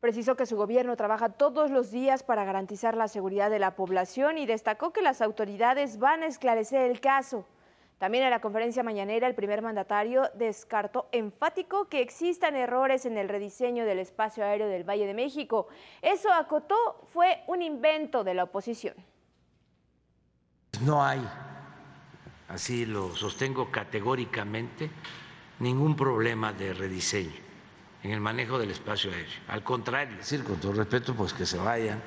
Precisó 0.00 0.36
que 0.36 0.46
su 0.46 0.56
gobierno 0.56 0.96
trabaja 0.96 1.28
todos 1.28 1.70
los 1.70 1.92
días 1.92 2.24
para 2.24 2.44
garantizar 2.44 2.96
la 2.96 3.06
seguridad 3.06 3.50
de 3.50 3.60
la 3.60 3.76
población 3.76 4.38
y 4.38 4.46
destacó 4.46 4.92
que 4.92 5.02
las 5.02 5.22
autoridades 5.22 5.98
van 5.98 6.22
a 6.22 6.26
esclarecer 6.26 6.90
el 6.90 7.00
caso. 7.00 7.46
También 8.02 8.24
en 8.24 8.30
la 8.30 8.40
conferencia 8.40 8.82
mañanera 8.82 9.28
el 9.28 9.36
primer 9.36 9.62
mandatario 9.62 10.28
descartó 10.34 11.08
enfático 11.12 11.88
que 11.88 12.00
existan 12.00 12.56
errores 12.56 13.06
en 13.06 13.16
el 13.16 13.28
rediseño 13.28 13.84
del 13.84 14.00
espacio 14.00 14.42
aéreo 14.44 14.66
del 14.66 14.82
Valle 14.82 15.06
de 15.06 15.14
México. 15.14 15.68
Eso 16.00 16.32
acotó 16.32 17.06
fue 17.12 17.44
un 17.46 17.62
invento 17.62 18.24
de 18.24 18.34
la 18.34 18.42
oposición. 18.42 18.96
No 20.80 21.04
hay, 21.04 21.24
así 22.48 22.86
lo 22.86 23.14
sostengo 23.14 23.70
categóricamente, 23.70 24.90
ningún 25.60 25.94
problema 25.94 26.52
de 26.52 26.74
rediseño 26.74 27.38
en 28.02 28.10
el 28.10 28.18
manejo 28.18 28.58
del 28.58 28.72
espacio 28.72 29.12
aéreo. 29.12 29.42
Al 29.46 29.62
contrario, 29.62 30.16
decir 30.16 30.42
con 30.42 30.58
todo 30.58 30.72
respeto, 30.72 31.14
pues 31.14 31.32
que 31.32 31.46
se 31.46 31.56
vayan 31.56 32.02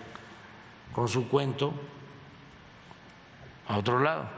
con 0.92 1.08
su 1.08 1.30
cuento 1.30 1.74
a 3.70 3.78
otro 3.78 4.00
lado. 4.00 4.35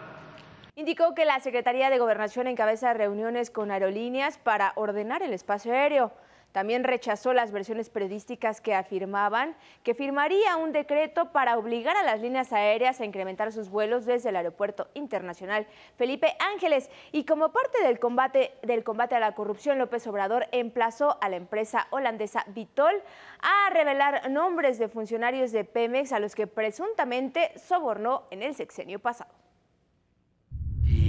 Indicó 0.77 1.15
que 1.15 1.25
la 1.25 1.39
Secretaría 1.39 1.89
de 1.89 1.97
Gobernación 1.97 2.45
encabeza 2.45 2.93
reuniones 2.93 3.49
con 3.49 3.71
aerolíneas 3.71 4.37
para 4.37 4.73
ordenar 4.75 5.23
el 5.23 5.33
espacio 5.33 5.73
aéreo. 5.73 6.11
También 6.51 6.83
rechazó 6.83 7.33
las 7.33 7.51
versiones 7.51 7.89
periodísticas 7.89 8.61
que 8.61 8.75
afirmaban 8.75 9.55
que 9.81 9.95
firmaría 9.95 10.55
un 10.55 10.73
decreto 10.73 11.31
para 11.31 11.57
obligar 11.57 11.97
a 11.97 12.03
las 12.03 12.21
líneas 12.21 12.53
aéreas 12.53 13.01
a 13.01 13.05
incrementar 13.05 13.51
sus 13.51 13.71
vuelos 13.71 14.05
desde 14.05 14.29
el 14.29 14.35
Aeropuerto 14.35 14.87
Internacional 14.93 15.65
Felipe 15.95 16.35
Ángeles. 16.53 16.91
Y 17.11 17.25
como 17.25 17.51
parte 17.51 17.81
del 17.81 17.97
combate, 17.97 18.53
del 18.61 18.83
combate 18.83 19.15
a 19.15 19.19
la 19.19 19.33
corrupción, 19.33 19.79
López 19.79 20.05
Obrador 20.05 20.45
emplazó 20.51 21.17
a 21.21 21.29
la 21.29 21.37
empresa 21.37 21.87
holandesa 21.89 22.45
Vitol 22.49 23.01
a 23.39 23.71
revelar 23.71 24.29
nombres 24.29 24.77
de 24.77 24.89
funcionarios 24.89 25.51
de 25.51 25.63
Pemex 25.63 26.11
a 26.11 26.19
los 26.19 26.35
que 26.35 26.45
presuntamente 26.45 27.57
sobornó 27.57 28.25
en 28.29 28.43
el 28.43 28.53
sexenio 28.53 28.99
pasado 28.99 29.46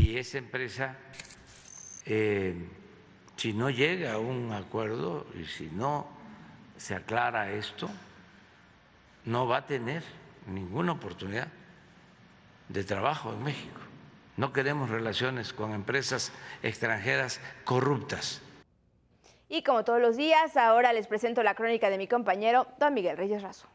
y 0.09 0.17
esa 0.17 0.39
empresa, 0.39 0.97
eh, 2.07 2.55
si 3.37 3.53
no 3.53 3.69
llega 3.69 4.15
a 4.15 4.19
un 4.19 4.53
acuerdo 4.53 5.27
y 5.39 5.45
si 5.45 5.67
no 5.67 6.07
se 6.79 6.95
aclara 6.95 7.53
esto, 7.53 7.91
no 9.27 9.47
va 9.47 9.59
a 9.59 9.67
tener 9.67 10.03
ninguna 10.47 10.93
oportunidad 10.93 11.49
de 12.71 12.85
trabajo 12.85 13.35
en 13.35 13.43
México. 13.43 13.81
No 14.39 14.51
queremos 14.55 14.89
relaciones 14.89 15.53
con 15.53 15.75
empresas 15.75 16.33
extranjeras 16.63 17.39
corruptas. 17.65 18.41
Y 19.51 19.63
como 19.63 19.85
todos 19.85 20.01
los 20.01 20.17
días, 20.17 20.57
ahora 20.57 20.95
les 20.95 21.07
presento 21.07 21.43
la 21.43 21.55
crónica 21.55 21.91
de 21.91 21.99
mi 21.99 22.09
compañero 22.09 22.67
Don 22.81 22.95
Miguel 22.95 23.19
Reyes 23.19 23.43
Razo. 23.43 23.69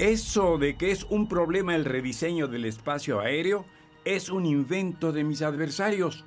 Eso 0.00 0.58
de 0.58 0.76
que 0.76 0.90
es 0.90 1.04
un 1.04 1.28
problema 1.28 1.76
el 1.76 1.84
rediseño 1.84 2.48
del 2.48 2.64
espacio 2.64 3.20
aéreo 3.20 3.66
es 4.04 4.28
un 4.28 4.44
invento 4.46 5.12
de 5.12 5.24
mis 5.24 5.42
adversarios, 5.42 6.24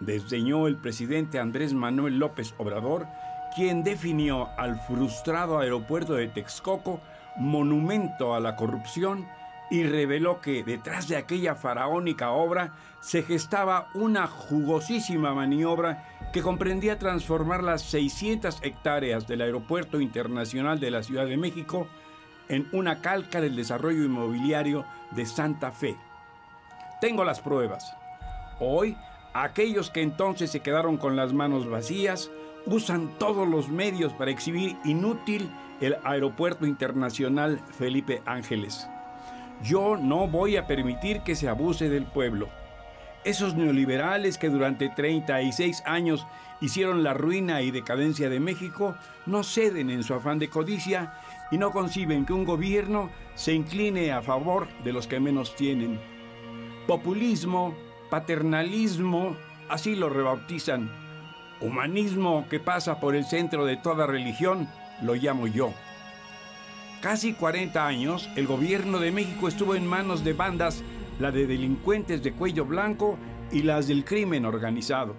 desdeñó 0.00 0.66
el 0.66 0.76
presidente 0.76 1.38
Andrés 1.38 1.72
Manuel 1.72 2.18
López 2.18 2.54
Obrador, 2.58 3.06
quien 3.54 3.84
definió 3.84 4.48
al 4.58 4.80
frustrado 4.80 5.58
aeropuerto 5.58 6.14
de 6.14 6.28
Texcoco 6.28 7.00
monumento 7.36 8.34
a 8.34 8.40
la 8.40 8.56
corrupción 8.56 9.26
y 9.70 9.84
reveló 9.84 10.40
que 10.40 10.64
detrás 10.64 11.06
de 11.06 11.16
aquella 11.16 11.54
faraónica 11.54 12.32
obra 12.32 12.74
se 13.00 13.22
gestaba 13.22 13.88
una 13.94 14.26
jugosísima 14.26 15.32
maniobra 15.32 16.04
que 16.32 16.42
comprendía 16.42 16.98
transformar 16.98 17.62
las 17.62 17.82
600 17.82 18.58
hectáreas 18.62 19.28
del 19.28 19.42
Aeropuerto 19.42 20.00
Internacional 20.00 20.80
de 20.80 20.90
la 20.90 21.04
Ciudad 21.04 21.26
de 21.26 21.36
México 21.36 21.86
en 22.48 22.68
una 22.72 23.00
calca 23.00 23.40
del 23.40 23.54
desarrollo 23.54 24.04
inmobiliario 24.04 24.84
de 25.12 25.24
Santa 25.24 25.70
Fe. 25.70 25.96
Tengo 27.00 27.24
las 27.24 27.40
pruebas. 27.40 27.96
Hoy, 28.58 28.94
aquellos 29.32 29.90
que 29.90 30.02
entonces 30.02 30.50
se 30.50 30.60
quedaron 30.60 30.98
con 30.98 31.16
las 31.16 31.32
manos 31.32 31.68
vacías 31.68 32.30
usan 32.66 33.18
todos 33.18 33.48
los 33.48 33.70
medios 33.70 34.12
para 34.12 34.30
exhibir 34.30 34.76
inútil 34.84 35.50
el 35.80 35.96
Aeropuerto 36.04 36.66
Internacional 36.66 37.58
Felipe 37.78 38.22
Ángeles. 38.26 38.86
Yo 39.62 39.96
no 39.96 40.28
voy 40.28 40.56
a 40.56 40.66
permitir 40.66 41.22
que 41.22 41.36
se 41.36 41.48
abuse 41.48 41.88
del 41.88 42.04
pueblo. 42.04 42.50
Esos 43.24 43.54
neoliberales 43.54 44.36
que 44.36 44.50
durante 44.50 44.90
36 44.90 45.82
años 45.86 46.26
hicieron 46.60 47.02
la 47.02 47.14
ruina 47.14 47.62
y 47.62 47.70
decadencia 47.70 48.28
de 48.28 48.40
México 48.40 48.94
no 49.24 49.42
ceden 49.42 49.88
en 49.88 50.02
su 50.02 50.12
afán 50.12 50.38
de 50.38 50.50
codicia 50.50 51.14
y 51.50 51.56
no 51.56 51.70
conciben 51.70 52.26
que 52.26 52.34
un 52.34 52.44
gobierno 52.44 53.10
se 53.34 53.54
incline 53.54 54.12
a 54.12 54.20
favor 54.20 54.68
de 54.84 54.92
los 54.92 55.06
que 55.06 55.18
menos 55.18 55.56
tienen. 55.56 56.09
Populismo, 56.86 57.74
paternalismo, 58.08 59.36
así 59.68 59.94
lo 59.94 60.08
rebautizan. 60.08 60.90
Humanismo 61.60 62.46
que 62.48 62.58
pasa 62.58 63.00
por 63.00 63.14
el 63.14 63.24
centro 63.24 63.64
de 63.64 63.76
toda 63.76 64.06
religión, 64.06 64.68
lo 65.02 65.14
llamo 65.14 65.46
yo. 65.46 65.72
Casi 67.00 67.32
40 67.32 67.86
años, 67.86 68.28
el 68.36 68.46
gobierno 68.46 68.98
de 68.98 69.12
México 69.12 69.48
estuvo 69.48 69.74
en 69.74 69.86
manos 69.86 70.24
de 70.24 70.32
bandas, 70.32 70.82
la 71.18 71.30
de 71.30 71.46
delincuentes 71.46 72.22
de 72.22 72.32
cuello 72.32 72.64
blanco 72.64 73.18
y 73.52 73.62
las 73.62 73.88
del 73.88 74.04
crimen 74.04 74.44
organizado. 74.44 75.14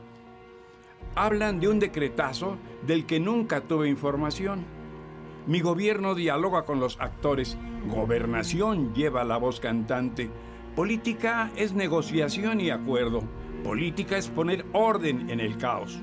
Hablan 1.15 1.59
de 1.59 1.67
un 1.67 1.79
decretazo 1.79 2.57
del 2.85 3.05
que 3.05 3.19
nunca 3.19 3.61
tuve 3.61 3.89
información. 3.89 4.63
Mi 5.47 5.59
gobierno 5.59 6.15
dialoga 6.15 6.63
con 6.63 6.79
los 6.79 6.99
actores, 6.99 7.57
gobernación 7.87 8.93
lleva 8.93 9.23
la 9.23 9.37
voz 9.37 9.59
cantante, 9.59 10.29
Política 10.75 11.51
es 11.57 11.73
negociación 11.73 12.61
y 12.61 12.69
acuerdo. 12.69 13.23
Política 13.63 14.17
es 14.17 14.29
poner 14.29 14.65
orden 14.71 15.29
en 15.29 15.41
el 15.41 15.57
caos. 15.57 15.99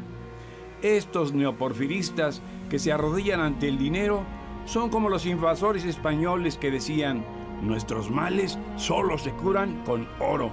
Estos 0.83 1.33
neoporfiristas 1.33 2.43
que 2.69 2.79
se 2.79 2.93
arrodillan 2.93 3.41
ante 3.41 3.67
el 3.67 3.79
dinero 3.79 4.25
son 4.67 4.91
como 4.91 5.09
los 5.09 5.25
invasores 5.25 5.87
españoles 5.87 6.59
que 6.59 6.71
decían, 6.71 7.25
Nuestros 7.63 8.11
males 8.11 8.59
solo 8.77 9.19
se 9.19 9.33
curan 9.33 9.83
con 9.85 10.07
oro. 10.21 10.53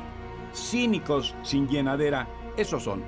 Cínicos 0.53 1.36
sin 1.43 1.67
llenadera, 1.67 2.27
esos 2.57 2.84
son. 2.84 3.03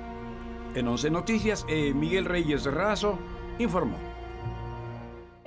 En 0.74 0.86
11 0.86 1.10
Noticias, 1.10 1.66
eh, 1.68 1.92
Miguel 1.94 2.26
Reyes 2.26 2.64
Razo 2.66 3.18
informó. 3.58 4.07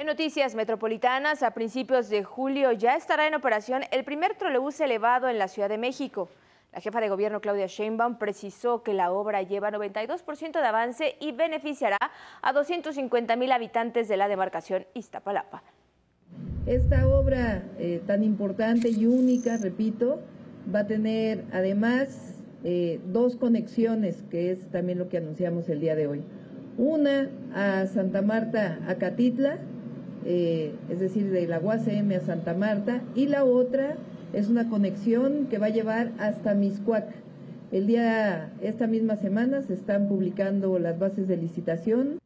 En 0.02 0.08
noticias 0.08 0.56
metropolitanas, 0.56 1.44
a 1.44 1.52
principios 1.52 2.10
de 2.10 2.24
julio 2.24 2.72
ya 2.72 2.96
estará 2.96 3.28
en 3.28 3.36
operación 3.36 3.84
el 3.92 4.04
primer 4.04 4.34
trolebús 4.34 4.80
elevado 4.82 5.30
en 5.30 5.38
la 5.38 5.48
Ciudad 5.48 5.70
de 5.70 5.78
México. 5.78 6.28
La 6.74 6.82
jefa 6.82 7.00
de 7.02 7.08
gobierno 7.08 7.40
Claudia 7.40 7.68
Sheinbaum 7.68 8.18
precisó 8.18 8.82
que 8.82 8.96
la 8.96 9.12
obra 9.12 9.44
lleva 9.44 9.70
92% 9.70 10.54
de 10.54 10.66
avance 10.66 11.18
y 11.20 11.34
beneficiará 11.34 12.00
a 12.42 12.52
250 12.52 13.36
mil 13.36 13.52
habitantes 13.52 14.08
de 14.08 14.18
la 14.18 14.28
demarcación 14.28 14.88
Iztapalapa. 14.96 15.62
Esta 16.66 17.08
obra 17.08 17.62
eh, 17.78 18.02
tan 18.08 18.24
importante 18.24 18.90
y 18.90 19.06
única, 19.06 19.58
repito, 19.58 20.20
va 20.74 20.80
a 20.80 20.88
tener 20.88 21.46
además 21.54 22.40
eh, 22.64 23.00
dos 23.06 23.36
conexiones, 23.36 24.24
que 24.32 24.50
es 24.50 24.68
también 24.72 24.98
lo 24.98 25.10
que 25.10 25.18
anunciamos 25.18 25.70
el 25.70 25.80
día 25.80 25.94
de 25.94 26.08
hoy. 26.08 26.24
Una 26.80 27.30
a 27.54 27.86
Santa 27.86 28.24
Marta, 28.24 28.80
a 28.88 28.96
Catitla, 28.96 29.60
eh, 30.26 30.74
es 30.90 31.00
decir, 31.00 31.32
de 31.32 31.48
la 31.48 31.60
UACM 31.60 32.12
a 32.12 32.20
Santa 32.20 32.54
Marta, 32.54 33.02
y 33.16 33.28
la 33.28 33.44
otra 33.44 33.96
es 34.34 34.48
una 34.48 34.70
conexión 34.70 35.48
que 35.48 35.58
va 35.58 35.68
a 35.68 35.70
llevar 35.70 36.12
hasta 36.20 36.54
Miscuac. 36.54 37.06
El 37.72 37.88
día, 37.88 38.52
esta 38.62 38.88
misma 38.88 39.16
semana, 39.16 39.62
se 39.62 39.74
están 39.74 40.08
publicando 40.08 40.78
las 40.80 41.00
bases 41.00 41.28
de 41.28 41.38
licitación. 41.38 42.20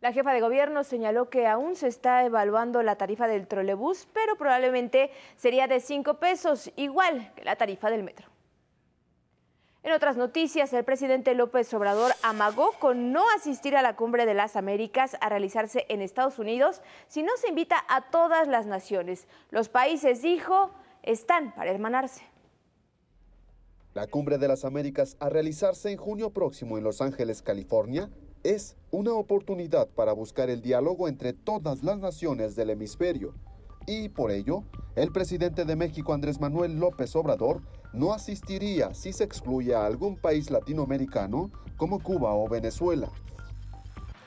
La 0.00 0.12
jefa 0.12 0.32
de 0.32 0.40
gobierno 0.40 0.82
señaló 0.82 1.30
que 1.30 1.46
aún 1.46 1.76
se 1.76 1.86
está 1.86 2.24
evaluando 2.24 2.82
la 2.82 2.96
tarifa 2.96 3.28
del 3.28 3.46
trolebús, 3.46 4.08
pero 4.12 4.36
probablemente 4.36 5.10
sería 5.36 5.68
de 5.68 5.78
cinco 5.78 6.14
pesos, 6.14 6.72
igual 6.74 7.30
que 7.36 7.44
la 7.44 7.54
tarifa 7.54 7.88
del 7.88 8.02
metro. 8.02 8.31
En 9.84 9.90
otras 9.92 10.16
noticias, 10.16 10.72
el 10.72 10.84
presidente 10.84 11.34
López 11.34 11.74
Obrador 11.74 12.12
amagó 12.22 12.70
con 12.78 13.12
no 13.12 13.24
asistir 13.36 13.76
a 13.76 13.82
la 13.82 13.96
Cumbre 13.96 14.26
de 14.26 14.34
las 14.34 14.54
Américas 14.54 15.16
a 15.20 15.28
realizarse 15.28 15.86
en 15.88 16.02
Estados 16.02 16.38
Unidos 16.38 16.82
si 17.08 17.24
no 17.24 17.32
se 17.36 17.48
invita 17.48 17.84
a 17.88 18.10
todas 18.10 18.46
las 18.46 18.66
naciones. 18.66 19.26
Los 19.50 19.68
países, 19.68 20.22
dijo, 20.22 20.70
están 21.02 21.52
para 21.56 21.72
hermanarse. 21.72 22.22
La 23.92 24.06
Cumbre 24.06 24.38
de 24.38 24.46
las 24.46 24.64
Américas 24.64 25.16
a 25.18 25.28
realizarse 25.28 25.90
en 25.90 25.96
junio 25.96 26.30
próximo 26.30 26.78
en 26.78 26.84
Los 26.84 27.00
Ángeles, 27.00 27.42
California, 27.42 28.08
es 28.44 28.76
una 28.92 29.14
oportunidad 29.14 29.88
para 29.88 30.12
buscar 30.12 30.48
el 30.48 30.62
diálogo 30.62 31.08
entre 31.08 31.32
todas 31.32 31.82
las 31.82 31.98
naciones 31.98 32.54
del 32.54 32.70
hemisferio. 32.70 33.34
Y 33.88 34.10
por 34.10 34.30
ello, 34.30 34.62
el 34.96 35.12
presidente 35.12 35.64
de 35.64 35.76
México, 35.76 36.12
Andrés 36.12 36.40
Manuel 36.40 36.78
López 36.78 37.14
Obrador, 37.16 37.62
no 37.92 38.12
asistiría 38.12 38.94
si 38.94 39.12
se 39.12 39.24
excluye 39.24 39.74
a 39.74 39.86
algún 39.86 40.16
país 40.16 40.50
latinoamericano 40.50 41.50
como 41.76 42.00
Cuba 42.00 42.34
o 42.34 42.48
Venezuela. 42.48 43.10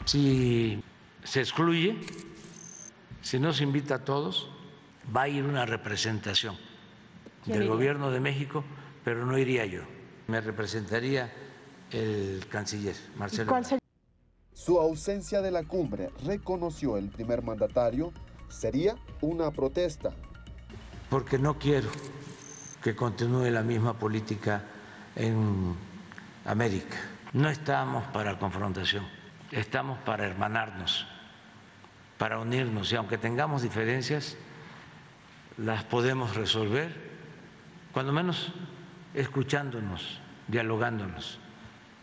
Si 0.05 0.83
se 1.23 1.41
excluye, 1.41 1.97
si 3.21 3.39
no 3.39 3.53
se 3.53 3.63
invita 3.63 3.95
a 3.95 4.05
todos, 4.05 4.49
va 5.15 5.23
a 5.23 5.27
ir 5.27 5.43
una 5.43 5.65
representación 5.65 6.55
del 7.45 7.67
gobierno 7.67 8.11
de 8.11 8.19
México, 8.19 8.63
pero 9.03 9.25
no 9.25 9.37
iría 9.37 9.65
yo. 9.65 9.81
Me 10.27 10.41
representaría 10.41 11.31
el 11.91 12.45
canciller 12.49 12.95
Marcelo. 13.17 13.53
Su 14.53 14.79
ausencia 14.79 15.41
de 15.41 15.51
la 15.51 15.63
cumbre, 15.63 16.09
reconoció 16.23 16.97
el 16.97 17.09
primer 17.09 17.43
mandatario, 17.43 18.13
sería 18.47 18.95
una 19.21 19.51
protesta. 19.51 20.15
Porque 21.09 21.37
no 21.37 21.57
quiero 21.57 21.89
que 22.83 22.95
continúe 22.95 23.49
la 23.49 23.63
misma 23.63 23.97
política 23.97 24.63
en 25.15 25.75
América. 26.45 26.97
No 27.33 27.49
estamos 27.49 28.05
para 28.07 28.37
confrontación, 28.37 29.05
estamos 29.51 29.97
para 29.99 30.25
hermanarnos, 30.25 31.05
para 32.17 32.39
unirnos 32.39 32.91
y 32.91 32.95
aunque 32.95 33.17
tengamos 33.17 33.61
diferencias, 33.61 34.37
las 35.57 35.83
podemos 35.83 36.35
resolver, 36.35 36.93
cuando 37.91 38.11
menos 38.11 38.51
escuchándonos, 39.13 40.19
dialogándonos, 40.47 41.39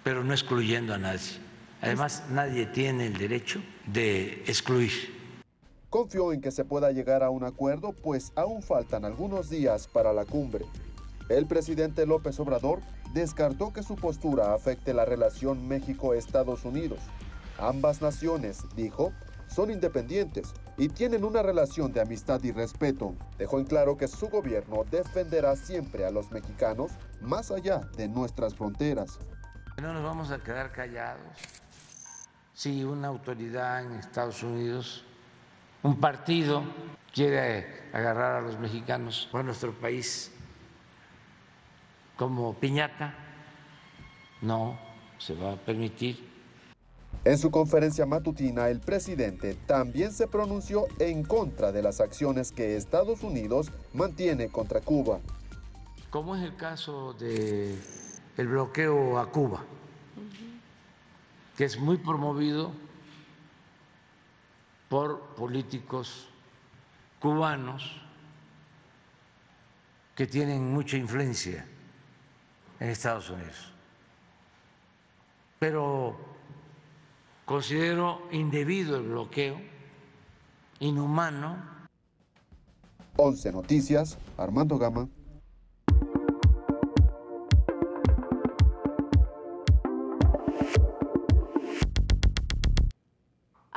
pero 0.03 0.25
no 0.25 0.33
excluyendo 0.33 0.95
a 0.95 0.99
nadie. 0.99 1.38
Además, 1.81 2.25
nadie 2.31 2.67
tiene 2.67 3.07
el 3.07 3.17
derecho 3.17 3.62
de 3.87 4.43
excluir. 4.47 5.22
Confió 5.92 6.33
en 6.33 6.40
que 6.40 6.50
se 6.50 6.64
pueda 6.64 6.90
llegar 6.90 7.22
a 7.22 7.28
un 7.28 7.44
acuerdo, 7.44 7.92
pues 7.92 8.33
aún 8.35 8.62
faltan 8.62 9.05
algunos 9.05 9.50
días 9.50 9.87
para 9.87 10.14
la 10.14 10.24
cumbre. 10.24 10.64
El 11.28 11.44
presidente 11.44 12.07
López 12.07 12.40
Obrador 12.40 12.81
descartó 13.12 13.74
que 13.74 13.83
su 13.83 13.96
postura 13.96 14.55
afecte 14.55 14.94
la 14.94 15.05
relación 15.05 15.68
México-Estados 15.68 16.64
Unidos. 16.64 16.98
Ambas 17.59 18.00
naciones, 18.00 18.62
dijo, 18.74 19.12
son 19.48 19.70
independientes 19.70 20.55
y 20.78 20.88
tienen 20.88 21.24
una 21.24 21.42
relación 21.42 21.92
de 21.92 22.00
amistad 22.00 22.42
y 22.42 22.52
respeto. 22.52 23.14
Dejó 23.37 23.59
en 23.59 23.66
claro 23.66 23.98
que 23.98 24.09
su 24.09 24.31
gobierno 24.31 24.85
defenderá 24.90 25.57
siempre 25.57 26.07
a 26.07 26.11
los 26.11 26.31
mexicanos 26.31 26.92
más 27.20 27.50
allá 27.50 27.83
de 27.98 28.09
nuestras 28.09 28.55
fronteras. 28.55 29.18
No 29.83 29.92
nos 29.92 30.02
vamos 30.02 30.31
a 30.31 30.38
quedar 30.38 30.72
callados. 30.72 31.20
Si 32.55 32.83
una 32.83 33.09
autoridad 33.09 33.85
en 33.85 33.92
Estados 33.92 34.42
Unidos, 34.42 35.05
un 35.83 35.97
partido 35.99 36.62
quiere 37.12 37.90
agarrar 37.92 38.37
a 38.37 38.40
los 38.40 38.59
mexicanos 38.59 39.29
o 39.33 39.38
a 39.38 39.42
nuestro 39.42 39.73
país 39.73 40.33
como 42.16 42.55
piñata, 42.55 43.14
no 44.40 44.79
se 45.18 45.35
va 45.35 45.53
a 45.53 45.57
permitir 45.57 46.33
en 47.25 47.38
su 47.38 47.53
conferencia 47.53 48.05
matutina, 48.05 48.68
el 48.68 48.81
presidente 48.81 49.55
también 49.66 50.12
se 50.12 50.27
pronunció 50.27 50.87
en 50.99 51.23
contra 51.23 51.71
de 51.71 51.81
las 51.81 52.01
acciones 52.01 52.51
que 52.51 52.77
Estados 52.77 53.23
Unidos 53.23 53.71
mantiene 53.95 54.49
contra 54.49 54.81
Cuba. 54.81 55.21
Como 56.11 56.35
es 56.35 56.42
el 56.42 56.57
caso 56.57 57.12
del 57.14 57.81
el 58.37 58.49
bloqueo 58.49 59.21
a 59.21 59.31
Cuba, 59.31 59.62
que 61.57 61.64
es 61.64 61.79
muy 61.79 61.97
promovido 61.97 62.73
por 64.92 65.20
políticos 65.37 66.28
cubanos 67.18 67.98
que 70.14 70.26
tienen 70.26 70.70
mucha 70.70 70.98
influencia 70.98 71.64
en 72.78 72.90
Estados 72.90 73.31
Unidos. 73.31 73.72
Pero 75.59 76.33
Considero 77.44 78.22
indebido 78.31 78.96
el 78.96 79.02
bloqueo, 79.02 79.57
inhumano. 80.78 81.57
11 83.16 83.52
Noticias, 83.52 84.16
Armando 84.38 84.78
Gama. 84.78 85.09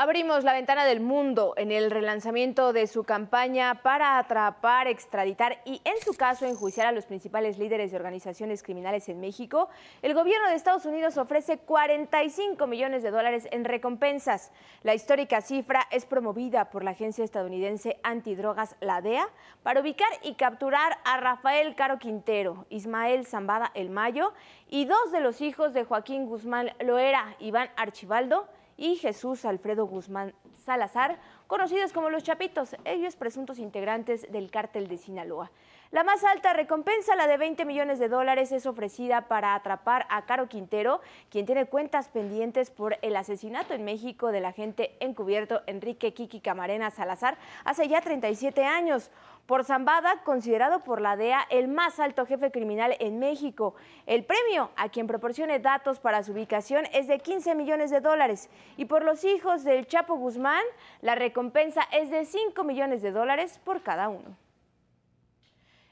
Abrimos 0.05 0.43
la 0.43 0.53
ventana 0.53 0.85
del 0.85 0.99
mundo 0.99 1.55
en 1.57 1.71
el 1.71 1.89
relanzamiento 1.89 2.73
de 2.73 2.85
su 2.85 3.05
campaña 3.05 3.81
para 3.81 4.19
atrapar, 4.19 4.85
extraditar 4.85 5.63
y, 5.65 5.81
en 5.83 5.99
su 5.99 6.13
caso, 6.13 6.45
enjuiciar 6.45 6.85
a 6.85 6.91
los 6.91 7.07
principales 7.07 7.57
líderes 7.57 7.89
de 7.89 7.97
organizaciones 7.97 8.61
criminales 8.61 9.09
en 9.09 9.19
México. 9.19 9.67
El 10.03 10.13
gobierno 10.13 10.47
de 10.47 10.53
Estados 10.53 10.85
Unidos 10.85 11.17
ofrece 11.17 11.57
45 11.57 12.67
millones 12.67 13.01
de 13.01 13.09
dólares 13.09 13.47
en 13.49 13.65
recompensas. 13.65 14.51
La 14.83 14.93
histórica 14.93 15.41
cifra 15.41 15.87
es 15.89 16.05
promovida 16.05 16.69
por 16.69 16.83
la 16.83 16.91
agencia 16.91 17.25
estadounidense 17.25 17.97
antidrogas, 18.03 18.75
la 18.81 19.01
DEA, 19.01 19.27
para 19.63 19.81
ubicar 19.81 20.09
y 20.21 20.35
capturar 20.35 20.99
a 21.03 21.19
Rafael 21.19 21.73
Caro 21.73 21.97
Quintero, 21.97 22.67
Ismael 22.69 23.25
Zambada 23.25 23.71
El 23.73 23.89
Mayo 23.89 24.33
y 24.69 24.85
dos 24.85 25.11
de 25.11 25.21
los 25.21 25.41
hijos 25.41 25.73
de 25.73 25.83
Joaquín 25.83 26.27
Guzmán 26.27 26.73
Loera, 26.79 27.35
Iván 27.39 27.71
Archibaldo 27.75 28.47
y 28.77 28.95
Jesús 28.95 29.45
Alfredo 29.45 29.85
Guzmán 29.85 30.33
Salazar, 30.65 31.19
conocidos 31.47 31.93
como 31.93 32.09
los 32.09 32.23
Chapitos, 32.23 32.75
ellos 32.85 33.15
presuntos 33.15 33.59
integrantes 33.59 34.31
del 34.31 34.51
cártel 34.51 34.87
de 34.87 34.97
Sinaloa. 34.97 35.51
La 35.91 36.03
más 36.03 36.23
alta 36.23 36.51
recompensa, 36.53 37.15
la 37.15 37.27
de 37.27 37.37
20 37.37 37.63
millones 37.63 37.99
de 37.99 38.09
dólares, 38.09 38.51
es 38.51 38.65
ofrecida 38.65 39.27
para 39.27 39.53
atrapar 39.53 40.07
a 40.09 40.25
Caro 40.25 40.49
Quintero, 40.49 40.99
quien 41.29 41.45
tiene 41.45 41.67
cuentas 41.67 42.09
pendientes 42.09 42.71
por 42.71 42.97
el 43.03 43.15
asesinato 43.15 43.75
en 43.75 43.85
México 43.85 44.31
del 44.31 44.45
agente 44.45 44.95
encubierto 44.99 45.61
Enrique 45.67 46.13
Kiki 46.13 46.39
Camarena 46.39 46.89
Salazar 46.89 47.37
hace 47.65 47.87
ya 47.87 48.01
37 48.01 48.65
años 48.65 49.11
por 49.45 49.63
Zambada, 49.63 50.23
considerado 50.23 50.79
por 50.79 51.01
la 51.01 51.15
DEA 51.15 51.45
el 51.51 51.67
más 51.67 51.99
alto 51.99 52.25
jefe 52.25 52.49
criminal 52.49 52.95
en 52.99 53.19
México. 53.19 53.75
El 54.07 54.25
premio 54.25 54.71
a 54.75 54.89
quien 54.89 55.05
proporcione 55.05 55.59
datos 55.59 55.99
para 55.99 56.23
su 56.23 56.31
ubicación 56.31 56.85
es 56.93 57.07
de 57.07 57.19
15 57.19 57.53
millones 57.53 57.91
de 57.91 58.01
dólares 58.01 58.49
y 58.75 58.85
por 58.85 59.03
los 59.03 59.23
hijos 59.23 59.63
del 59.63 59.85
Chapo 59.85 60.15
Guzmán, 60.15 60.63
la 61.01 61.13
recompensa 61.13 61.83
es 61.91 62.09
de 62.09 62.25
5 62.25 62.63
millones 62.63 63.03
de 63.03 63.11
dólares 63.11 63.61
por 63.63 63.83
cada 63.83 64.09
uno. 64.09 64.44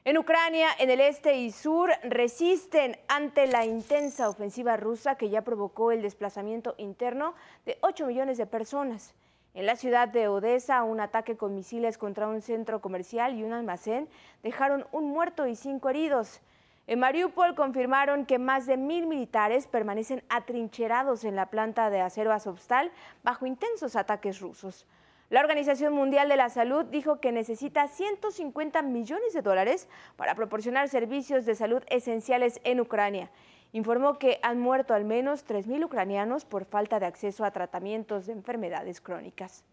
En 0.05 0.17
Ucrania, 0.17 0.67
en 0.79 0.89
el 0.89 0.99
este 0.99 1.37
y 1.37 1.51
sur, 1.51 1.89
resisten 2.03 2.97
ante 3.07 3.47
la 3.47 3.63
intensa 3.63 4.27
ofensiva 4.27 4.75
rusa 4.75 5.15
que 5.15 5.29
ya 5.29 5.43
provocó 5.43 5.93
el 5.93 6.01
desplazamiento 6.01 6.75
interno 6.77 7.35
de 7.65 7.77
8 7.79 8.07
millones 8.07 8.37
de 8.37 8.45
personas. 8.45 9.15
En 9.53 9.65
la 9.65 9.77
ciudad 9.77 10.09
de 10.09 10.27
Odessa, 10.27 10.83
un 10.83 10.99
ataque 10.99 11.37
con 11.37 11.55
misiles 11.55 11.97
contra 11.97 12.27
un 12.27 12.41
centro 12.41 12.81
comercial 12.81 13.35
y 13.39 13.43
un 13.43 13.53
almacén 13.53 14.09
dejaron 14.41 14.85
un 14.91 15.05
muerto 15.05 15.47
y 15.47 15.55
cinco 15.55 15.89
heridos. 15.89 16.41
En 16.85 16.99
Mariupol 16.99 17.55
confirmaron 17.55 18.25
que 18.25 18.39
más 18.39 18.65
de 18.65 18.75
mil 18.75 19.07
militares 19.07 19.67
permanecen 19.67 20.21
atrincherados 20.27 21.23
en 21.23 21.37
la 21.37 21.45
planta 21.45 21.89
de 21.89 22.01
acero 22.01 22.33
Azovstal 22.33 22.91
bajo 23.23 23.45
intensos 23.45 23.95
ataques 23.95 24.41
rusos. 24.41 24.85
La 25.33 25.39
Organización 25.39 25.93
Mundial 25.93 26.29
de 26.29 26.37
la 26.37 26.49
Salud 26.49 26.85
dijo 26.85 27.19
que 27.19 27.31
necesita 27.31 27.87
150 27.87 28.83
millones 28.83 29.33
de 29.33 29.41
dólares 29.41 29.89
para 30.15 30.35
proporcionar 30.35 30.89
servicios 30.89 31.47
de 31.47 31.55
salud 31.55 31.81
esenciales 31.87 32.61
en 32.63 32.79
Ucrania. 32.79 33.31
Informó 33.71 34.19
que 34.19 34.39
han 34.43 34.59
muerto 34.59 34.93
al 34.93 35.05
menos 35.05 35.43
3.000 35.47 35.85
ucranianos 35.85 36.45
por 36.45 36.65
falta 36.65 36.99
de 36.99 37.07
acceso 37.07 37.45
a 37.45 37.49
tratamientos 37.49 38.27
de 38.27 38.33
enfermedades 38.33 39.01
crónicas. 39.01 39.65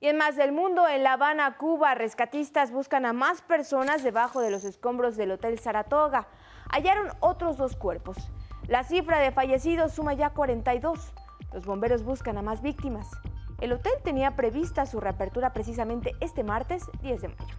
Y 0.00 0.08
en 0.08 0.18
más 0.18 0.36
del 0.36 0.52
mundo, 0.52 0.86
en 0.86 1.02
La 1.02 1.14
Habana, 1.14 1.56
Cuba, 1.56 1.94
rescatistas 1.94 2.72
buscan 2.72 3.06
a 3.06 3.14
más 3.14 3.40
personas 3.40 4.02
debajo 4.02 4.42
de 4.42 4.50
los 4.50 4.64
escombros 4.64 5.16
del 5.16 5.30
Hotel 5.30 5.58
Saratoga. 5.58 6.28
Hallaron 6.70 7.08
otros 7.20 7.56
dos 7.56 7.74
cuerpos. 7.74 8.18
La 8.68 8.84
cifra 8.84 9.18
de 9.18 9.32
fallecidos 9.32 9.94
suma 9.94 10.12
ya 10.12 10.28
42. 10.28 11.14
Los 11.54 11.64
bomberos 11.64 12.04
buscan 12.04 12.36
a 12.36 12.42
más 12.42 12.60
víctimas. 12.60 13.10
El 13.60 13.72
hotel 13.72 13.92
tenía 14.02 14.36
prevista 14.36 14.86
su 14.86 15.00
reapertura 15.00 15.52
precisamente 15.52 16.14
este 16.20 16.44
martes 16.44 16.84
10 17.02 17.20
de 17.22 17.28
mayo. 17.28 17.54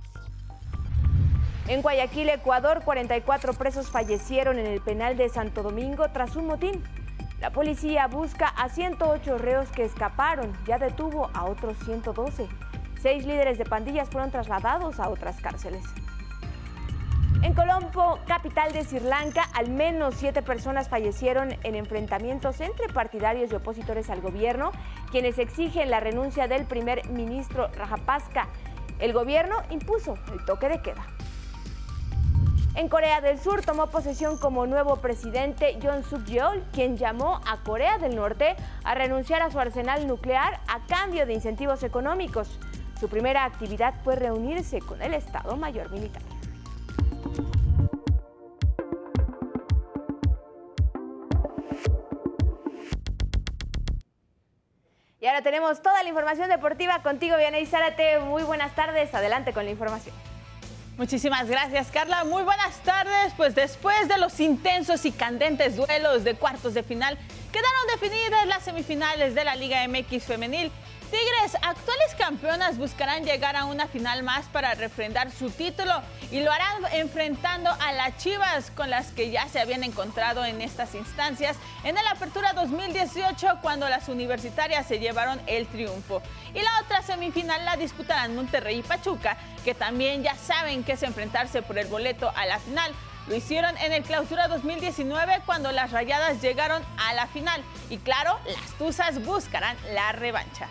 En 1.67 1.81
Guayaquil, 1.81 2.29
Ecuador, 2.29 2.81
44 2.83 3.53
presos 3.53 3.89
fallecieron 3.89 4.57
en 4.57 4.65
el 4.65 4.81
penal 4.81 5.15
de 5.15 5.29
Santo 5.29 5.61
Domingo 5.61 6.09
tras 6.11 6.35
un 6.35 6.47
motín. 6.47 6.83
La 7.39 7.51
policía 7.51 8.07
busca 8.07 8.47
a 8.47 8.69
108 8.69 9.37
reos 9.37 9.69
que 9.69 9.83
escaparon, 9.83 10.51
ya 10.65 10.79
detuvo 10.79 11.29
a 11.33 11.45
otros 11.45 11.77
112. 11.85 12.47
Seis 12.99 13.25
líderes 13.25 13.57
de 13.57 13.65
pandillas 13.65 14.09
fueron 14.09 14.31
trasladados 14.31 14.99
a 14.99 15.09
otras 15.09 15.39
cárceles. 15.39 15.83
En 17.43 17.55
Colombo, 17.55 18.19
capital 18.27 18.71
de 18.71 18.83
Sri 18.83 18.99
Lanka, 18.99 19.49
al 19.55 19.71
menos 19.71 20.13
siete 20.15 20.43
personas 20.43 20.89
fallecieron 20.89 21.55
en 21.63 21.73
enfrentamientos 21.73 22.61
entre 22.61 22.87
partidarios 22.87 23.51
y 23.51 23.55
opositores 23.55 24.11
al 24.11 24.21
gobierno, 24.21 24.71
quienes 25.09 25.39
exigen 25.39 25.89
la 25.89 25.99
renuncia 25.99 26.47
del 26.47 26.65
primer 26.65 27.09
ministro 27.09 27.67
Rajapaksa. 27.69 28.45
El 28.99 29.11
gobierno 29.13 29.55
impuso 29.71 30.19
el 30.31 30.45
toque 30.45 30.69
de 30.69 30.83
queda. 30.83 31.03
En 32.75 32.89
Corea 32.89 33.21
del 33.21 33.39
Sur 33.39 33.63
tomó 33.63 33.87
posesión 33.87 34.37
como 34.37 34.67
nuevo 34.67 34.97
presidente 34.97 35.79
Yoon 35.79 36.03
Suk 36.03 36.23
Yeol, 36.25 36.63
quien 36.71 36.95
llamó 36.95 37.41
a 37.47 37.57
Corea 37.63 37.97
del 37.97 38.15
Norte 38.15 38.55
a 38.83 38.93
renunciar 38.93 39.41
a 39.41 39.49
su 39.49 39.59
arsenal 39.59 40.07
nuclear 40.07 40.59
a 40.67 40.79
cambio 40.85 41.25
de 41.25 41.33
incentivos 41.33 41.81
económicos. 41.81 42.59
Su 42.99 43.09
primera 43.09 43.45
actividad 43.45 43.95
fue 44.03 44.15
reunirse 44.15 44.79
con 44.79 45.01
el 45.01 45.15
Estado 45.15 45.57
Mayor 45.57 45.89
Militar. 45.89 46.21
Y 55.21 55.27
ahora 55.27 55.43
tenemos 55.43 55.83
toda 55.83 56.01
la 56.01 56.09
información 56.09 56.49
deportiva 56.49 57.03
contigo, 57.03 57.37
Vianey 57.37 57.67
Zárate. 57.67 58.17
Muy 58.21 58.41
buenas 58.41 58.73
tardes. 58.73 59.13
Adelante 59.13 59.53
con 59.53 59.65
la 59.65 59.69
información. 59.69 60.15
Muchísimas 60.97 61.47
gracias, 61.47 61.91
Carla. 61.91 62.23
Muy 62.23 62.41
buenas 62.41 62.79
tardes. 62.79 63.31
Pues 63.37 63.53
después 63.53 64.07
de 64.07 64.17
los 64.17 64.39
intensos 64.39 65.05
y 65.05 65.11
candentes 65.11 65.75
duelos 65.75 66.23
de 66.23 66.33
cuartos 66.33 66.73
de 66.73 66.81
final, 66.81 67.19
quedaron 67.51 67.99
definidas 67.99 68.47
las 68.47 68.63
semifinales 68.63 69.35
de 69.35 69.45
la 69.45 69.55
Liga 69.55 69.87
MX 69.87 70.23
Femenil 70.23 70.71
Tigres, 71.11 71.55
actuales 71.61 72.15
campeonas, 72.17 72.77
buscarán 72.77 73.25
llegar 73.25 73.57
a 73.57 73.65
una 73.65 73.87
final 73.87 74.23
más 74.23 74.45
para 74.45 74.75
refrendar 74.75 75.29
su 75.29 75.49
título 75.49 76.01
y 76.31 76.39
lo 76.39 76.49
harán 76.53 76.85
enfrentando 76.93 77.69
a 77.69 77.91
las 77.91 78.17
Chivas 78.17 78.71
con 78.71 78.89
las 78.89 79.11
que 79.11 79.29
ya 79.29 79.45
se 79.49 79.59
habían 79.59 79.83
encontrado 79.83 80.45
en 80.45 80.61
estas 80.61 80.95
instancias 80.95 81.57
en 81.83 81.97
el 81.97 82.07
Apertura 82.07 82.53
2018 82.53 83.59
cuando 83.61 83.89
las 83.89 84.07
universitarias 84.07 84.87
se 84.87 84.99
llevaron 84.99 85.41
el 85.47 85.67
triunfo. 85.67 86.21
Y 86.53 86.61
la 86.61 86.79
otra 86.81 87.01
semifinal 87.01 87.65
la 87.65 87.75
disputarán 87.75 88.33
Monterrey 88.33 88.79
y 88.79 88.83
Pachuca, 88.83 89.35
que 89.65 89.75
también 89.75 90.23
ya 90.23 90.35
saben 90.35 90.85
que 90.85 90.93
es 90.93 91.03
enfrentarse 91.03 91.61
por 91.61 91.77
el 91.77 91.87
boleto 91.87 92.31
a 92.37 92.45
la 92.45 92.57
final. 92.59 92.93
Lo 93.27 93.35
hicieron 93.35 93.77
en 93.79 93.91
el 93.91 94.03
Clausura 94.03 94.47
2019 94.47 95.41
cuando 95.45 95.73
las 95.73 95.91
Rayadas 95.91 96.41
llegaron 96.41 96.81
a 96.97 97.13
la 97.13 97.27
final. 97.27 97.61
Y 97.89 97.97
claro, 97.97 98.39
las 98.45 98.77
Tuzas 98.77 99.21
buscarán 99.25 99.75
la 99.93 100.13
revancha. 100.13 100.69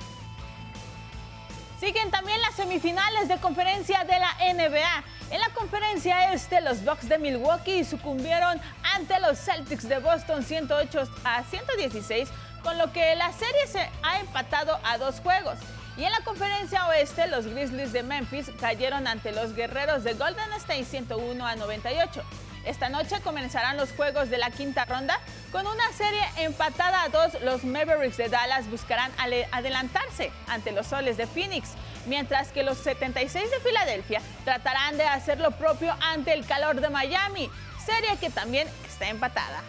Siguen 1.81 2.11
también 2.11 2.39
las 2.43 2.57
semifinales 2.57 3.27
de 3.29 3.39
conferencia 3.39 4.05
de 4.05 4.19
la 4.19 4.37
NBA. 4.53 5.05
En 5.31 5.41
la 5.41 5.49
conferencia 5.55 6.35
este, 6.35 6.61
los 6.61 6.85
Bucks 6.85 7.09
de 7.09 7.19
Milwaukee 7.19 7.85
sucumbieron 7.85 8.61
ante 8.95 9.19
los 9.19 9.39
Celtics 9.39 9.89
de 9.89 9.99
Boston 9.99 10.43
108 10.43 11.09
a 11.25 11.43
116, 11.43 12.29
con 12.63 12.77
lo 12.77 12.93
que 12.93 13.17
la 13.17 13.33
serie 13.33 13.67
se 13.67 13.89
ha 14.03 14.21
empatado 14.21 14.79
a 14.85 14.99
dos 14.99 15.21
juegos. 15.21 15.59
Y 15.97 16.05
en 16.05 16.13
la 16.13 16.21
conferencia 16.21 16.87
oeste, 16.89 17.27
los 17.29 17.47
Grizzlies 17.47 17.95
de 17.95 18.03
Memphis 18.03 18.51
cayeron 18.61 19.07
ante 19.07 19.33
los 19.33 19.55
Guerreros 19.55 20.05
de 20.05 20.13
Golden 20.13 20.53
State 20.59 20.85
101 20.85 21.47
a 21.47 21.57
98. 21.57 22.23
Esta 22.65 22.91
noche 22.91 23.21
comenzarán 23.23 23.77
los 23.77 23.91
juegos 23.93 24.29
de 24.29 24.37
la 24.37 24.51
quinta 24.51 24.85
ronda. 24.85 25.19
Con 25.51 25.67
una 25.67 25.93
serie 25.93 26.23
empatada 26.37 27.03
a 27.03 27.09
dos, 27.09 27.41
los 27.43 27.65
Mavericks 27.65 28.19
de 28.19 28.29
Dallas 28.29 28.69
buscarán 28.69 29.11
adelantarse 29.53 30.31
ante 30.47 30.73
los 30.73 30.87
Soles 30.87 31.17
de 31.17 31.27
Phoenix, 31.27 31.71
mientras 32.07 32.53
que 32.53 32.63
los 32.63 32.77
76 32.79 33.51
de 33.51 33.61
Filadelfia 33.61 34.21
tratarán 34.45 34.99
de 34.99 35.05
hacer 35.05 35.41
lo 35.41 35.53
propio 35.53 35.95
ante 36.01 36.35
el 36.35 36.47
calor 36.47 36.81
de 36.81 36.91
Miami, 36.91 37.51
serie 37.85 38.17
que 38.19 38.29
también 38.29 38.69
está 38.87 39.09
empatada. 39.09 39.63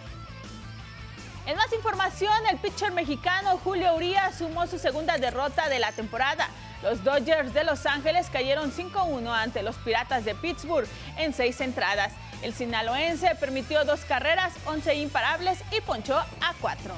En 1.47 1.55
más 1.55 1.71
información, 1.73 2.33
el 2.51 2.57
pitcher 2.57 2.91
mexicano 2.91 3.57
Julio 3.63 3.95
Urias 3.95 4.37
sumó 4.37 4.67
su 4.67 4.77
segunda 4.77 5.17
derrota 5.17 5.69
de 5.69 5.79
la 5.79 5.91
temporada. 5.91 6.47
Los 6.83 7.03
Dodgers 7.03 7.53
de 7.53 7.63
Los 7.63 7.85
Ángeles 7.85 8.29
cayeron 8.31 8.71
5-1 8.71 9.31
ante 9.31 9.61
los 9.61 9.75
Piratas 9.77 10.25
de 10.25 10.33
Pittsburgh 10.33 10.87
en 11.17 11.33
seis 11.33 11.61
entradas. 11.61 12.11
El 12.41 12.53
sinaloense 12.53 13.35
permitió 13.35 13.85
dos 13.85 14.01
carreras, 14.01 14.53
11 14.65 14.95
imparables 14.95 15.59
y 15.77 15.81
ponchó 15.81 16.17
a 16.17 16.53
cuatro. 16.59 16.95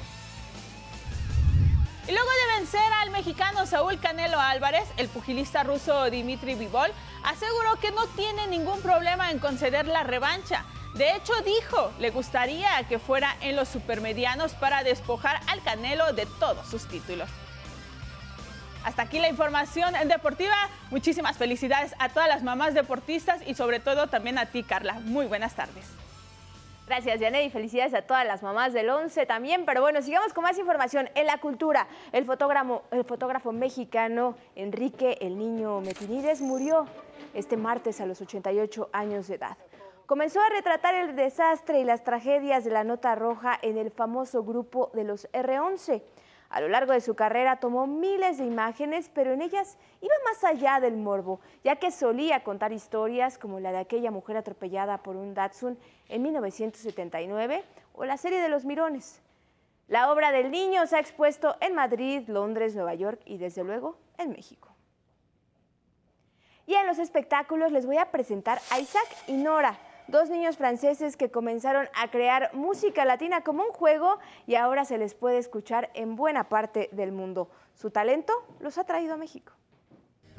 Y 2.08 2.12
luego 2.12 2.28
de 2.28 2.60
vencer 2.60 2.92
al 3.00 3.10
mexicano 3.10 3.66
Saúl 3.66 3.98
Canelo 3.98 4.40
Álvarez, 4.40 4.84
el 4.96 5.08
pugilista 5.08 5.62
ruso 5.62 6.10
Dimitri 6.10 6.54
Vivol 6.54 6.90
aseguró 7.24 7.76
que 7.80 7.92
no 7.92 8.06
tiene 8.08 8.46
ningún 8.46 8.80
problema 8.80 9.30
en 9.30 9.38
conceder 9.38 9.86
la 9.86 10.02
revancha. 10.02 10.64
De 10.94 11.14
hecho, 11.14 11.32
dijo, 11.44 11.92
le 11.98 12.10
gustaría 12.10 12.70
que 12.88 12.98
fuera 12.98 13.36
en 13.40 13.56
los 13.56 13.68
supermedianos 13.68 14.52
para 14.52 14.82
despojar 14.82 15.40
al 15.48 15.62
Canelo 15.62 16.12
de 16.12 16.26
todos 16.38 16.66
sus 16.68 16.86
títulos. 16.86 17.28
Hasta 18.84 19.02
aquí 19.02 19.18
la 19.18 19.28
información 19.28 19.94
deportiva. 20.06 20.54
Muchísimas 20.90 21.38
felicidades 21.38 21.94
a 21.98 22.10
todas 22.10 22.28
las 22.28 22.42
mamás 22.42 22.74
deportistas 22.74 23.40
y 23.46 23.54
sobre 23.54 23.80
todo 23.80 24.08
también 24.08 24.38
a 24.38 24.46
ti, 24.46 24.62
Carla. 24.62 25.00
Muy 25.04 25.26
buenas 25.26 25.54
tardes. 25.54 25.86
Gracias, 26.86 27.18
Janet, 27.18 27.46
y 27.46 27.50
felicidades 27.50 27.94
a 27.94 28.02
todas 28.02 28.26
las 28.26 28.42
mamás 28.42 28.74
del 28.74 28.90
11 28.90 29.24
también. 29.24 29.64
Pero 29.64 29.80
bueno, 29.80 30.02
sigamos 30.02 30.34
con 30.34 30.44
más 30.44 30.58
información. 30.58 31.08
En 31.14 31.26
la 31.26 31.38
cultura, 31.38 31.86
el 32.12 32.26
fotógrafo, 32.26 32.82
el 32.90 33.04
fotógrafo 33.04 33.52
mexicano 33.52 34.36
Enrique 34.54 35.16
El 35.22 35.38
Niño 35.38 35.80
Metinides 35.80 36.42
murió 36.42 36.86
este 37.32 37.56
martes 37.56 38.02
a 38.02 38.06
los 38.06 38.20
88 38.20 38.90
años 38.92 39.28
de 39.28 39.36
edad. 39.36 39.56
Comenzó 40.04 40.42
a 40.42 40.50
retratar 40.50 40.94
el 40.94 41.16
desastre 41.16 41.80
y 41.80 41.84
las 41.84 42.04
tragedias 42.04 42.64
de 42.64 42.70
la 42.70 42.84
nota 42.84 43.14
roja 43.14 43.58
en 43.62 43.78
el 43.78 43.90
famoso 43.90 44.44
grupo 44.44 44.90
de 44.92 45.04
los 45.04 45.26
R11. 45.32 46.02
A 46.48 46.60
lo 46.60 46.68
largo 46.68 46.92
de 46.92 47.00
su 47.00 47.14
carrera 47.14 47.56
tomó 47.56 47.86
miles 47.86 48.38
de 48.38 48.44
imágenes, 48.44 49.10
pero 49.12 49.32
en 49.32 49.42
ellas 49.42 49.76
iba 50.00 50.14
más 50.24 50.44
allá 50.44 50.80
del 50.80 50.96
morbo, 50.96 51.40
ya 51.64 51.76
que 51.76 51.90
solía 51.90 52.44
contar 52.44 52.72
historias 52.72 53.38
como 53.38 53.60
la 53.60 53.72
de 53.72 53.78
aquella 53.78 54.10
mujer 54.10 54.36
atropellada 54.36 54.98
por 54.98 55.16
un 55.16 55.34
Datsun 55.34 55.78
en 56.08 56.22
1979 56.22 57.64
o 57.94 58.04
la 58.04 58.16
serie 58.16 58.40
de 58.40 58.48
los 58.48 58.64
Mirones. 58.64 59.20
La 59.88 60.10
obra 60.10 60.32
del 60.32 60.50
niño 60.50 60.86
se 60.86 60.96
ha 60.96 61.00
expuesto 61.00 61.56
en 61.60 61.74
Madrid, 61.74 62.28
Londres, 62.28 62.74
Nueva 62.74 62.94
York 62.94 63.20
y 63.24 63.38
desde 63.38 63.64
luego 63.64 63.98
en 64.16 64.30
México. 64.30 64.74
Y 66.66 66.74
en 66.74 66.86
los 66.86 66.98
espectáculos 66.98 67.72
les 67.72 67.84
voy 67.84 67.98
a 67.98 68.10
presentar 68.10 68.58
a 68.70 68.78
Isaac 68.78 69.06
y 69.26 69.34
Nora, 69.34 69.78
dos 70.08 70.30
niños 70.30 70.56
franceses 70.56 71.16
que 71.16 71.30
comenzaron 71.30 71.88
a 71.94 72.10
crear 72.10 72.50
música 72.54 73.04
latina 73.04 73.42
como 73.42 73.64
un 73.64 73.70
juego 73.70 74.18
y 74.46 74.54
ahora 74.54 74.84
se 74.84 74.98
les 74.98 75.14
puede 75.14 75.38
escuchar 75.38 75.90
en 75.94 76.16
buena 76.16 76.48
parte 76.48 76.88
del 76.92 77.12
mundo. 77.12 77.48
Su 77.74 77.90
talento 77.90 78.32
los 78.60 78.78
ha 78.78 78.84
traído 78.84 79.14
a 79.14 79.16
México. 79.16 79.52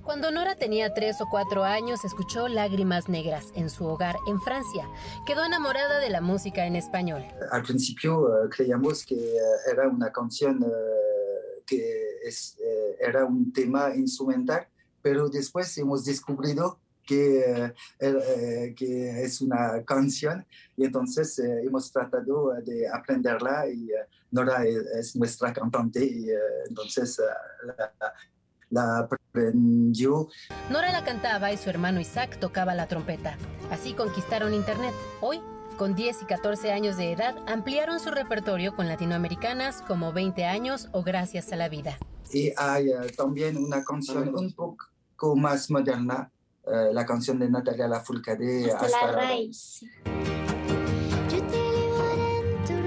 Cuando 0.06 0.30
Nora 0.30 0.56
tenía 0.56 0.94
tres 0.94 1.20
o 1.20 1.26
cuatro 1.32 1.64
años, 1.64 2.06
escuchó 2.06 2.48
Lágrimas 2.48 3.10
Negras 3.10 3.52
en 3.56 3.72
su 3.72 3.86
hogar 3.86 4.16
en 4.28 4.40
Francia. 4.40 4.88
Quedó 5.26 5.44
enamorada 5.44 6.00
de 6.00 6.12
la 6.12 6.22
música 6.22 6.68
en 6.68 6.76
español. 6.76 7.26
Al 7.52 7.64
principio 7.64 8.28
eh, 8.28 8.50
creíamos 8.56 9.04
que 9.04 9.16
eh, 9.16 9.40
era 9.72 9.90
una 9.90 10.12
canción 10.12 10.62
eh, 10.62 11.64
que 11.66 12.20
es, 12.24 12.56
era 13.00 13.26
un 13.26 13.52
tema 13.52 13.96
instrumental, 13.96 14.68
pero 15.02 15.28
después 15.28 15.76
hemos 15.80 16.06
descubierto 16.06 16.80
que, 17.06 17.40
eh, 17.40 17.74
eh, 18.00 18.74
que 18.76 19.24
es 19.24 19.42
una 19.42 19.84
canción 19.84 20.46
y 20.76 20.86
entonces 20.86 21.38
eh, 21.40 21.62
hemos 21.64 21.92
tratado 21.92 22.54
de 22.64 22.88
aprenderla 22.88 23.68
y 23.70 23.92
eh, 23.92 24.08
Nora 24.32 24.66
es, 24.66 24.76
es 25.00 25.16
nuestra 25.16 25.54
cantante 25.54 26.04
y 26.04 26.30
eh, 26.30 26.38
entonces 26.68 27.20
eh, 27.20 27.74
la, 27.78 28.14
la 28.70 29.00
aprendió. 29.00 30.28
Nora 30.70 30.92
la 30.92 31.04
cantaba 31.04 31.52
y 31.52 31.58
su 31.58 31.70
hermano 31.70 32.00
Isaac 32.00 32.38
tocaba 32.40 32.76
la 32.76 32.88
trompeta. 32.88 33.38
Así 33.72 33.94
conquistaron 33.94 34.54
Internet. 34.54 34.94
Hoy, 35.22 35.42
con 35.78 35.96
10 35.96 36.24
y 36.24 36.26
14 36.26 36.72
años 36.72 36.98
de 36.98 37.12
edad, 37.12 37.36
ampliaron 37.48 38.00
su 38.00 38.12
repertorio 38.12 38.76
con 38.76 38.88
latinoamericanas 38.88 39.82
como 39.82 40.14
20 40.14 40.46
años 40.46 40.90
o 40.92 41.04
Gracias 41.04 41.52
a 41.52 41.56
la 41.56 41.70
vida. 41.70 41.98
Y 42.32 42.52
hay 42.58 42.90
eh, 42.90 43.12
también 43.16 43.58
una 43.58 43.84
canción 43.84 44.36
un 44.36 44.52
poco 44.54 45.36
más 45.36 45.70
moderna, 45.70 46.32
eh, 46.68 46.90
la 46.94 47.06
canción 47.06 47.38
de 47.40 47.50
Natalia 47.50 47.88
Lafourcade, 47.88 48.72
Hasta 48.72 49.08
la 49.08 49.12
raíz. 49.12 49.86
Yo 51.30 51.44
te 51.44 51.58
llevo 51.58 51.98
adentro 51.98 52.80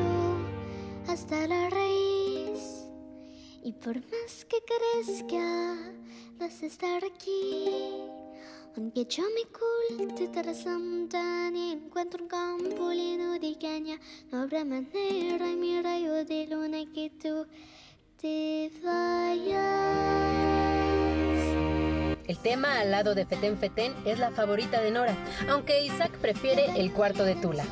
hasta 1.07 1.47
la 1.47 1.71
raíz. 1.71 2.87
Y 3.62 3.73
por 3.73 3.97
más 3.97 4.45
que 4.49 4.59
crezca, 4.67 5.77
vas 6.38 6.62
a 6.62 6.67
estar 6.67 7.05
aquí. 7.05 8.09
Aunque 8.77 9.05
yo 9.07 9.25
me 9.35 9.43
oculte 9.99 10.29
tras 10.29 10.64
la 10.64 10.79
montaña 10.79 11.69
y 11.69 11.73
encuentro 11.73 12.23
un 12.23 12.29
campo 12.29 12.93
lleno 12.93 13.38
de 13.38 13.57
caña, 13.59 13.99
no 14.31 14.43
habrá 14.43 14.64
manera 14.64 15.51
en 15.51 15.61
mi 15.61 15.81
rayo 15.83 16.25
de 16.25 16.47
luna 16.47 16.79
que 16.93 17.11
tú 17.11 17.47
te 18.21 18.71
vayas. 18.83 20.58
El 22.29 22.37
tema 22.37 22.81
al 22.81 22.91
lado 22.91 23.14
de 23.14 23.25
Fetén 23.25 23.57
Fetén 23.57 23.95
es 24.05 24.19
la 24.19 24.31
favorita 24.31 24.83
de 24.83 24.91
Nora, 24.91 25.17
aunque 25.49 25.83
Isaac 25.83 26.12
prefiere 26.19 26.79
el 26.79 26.93
cuarto 26.93 27.25
de 27.25 27.35
Tula. 27.35 27.64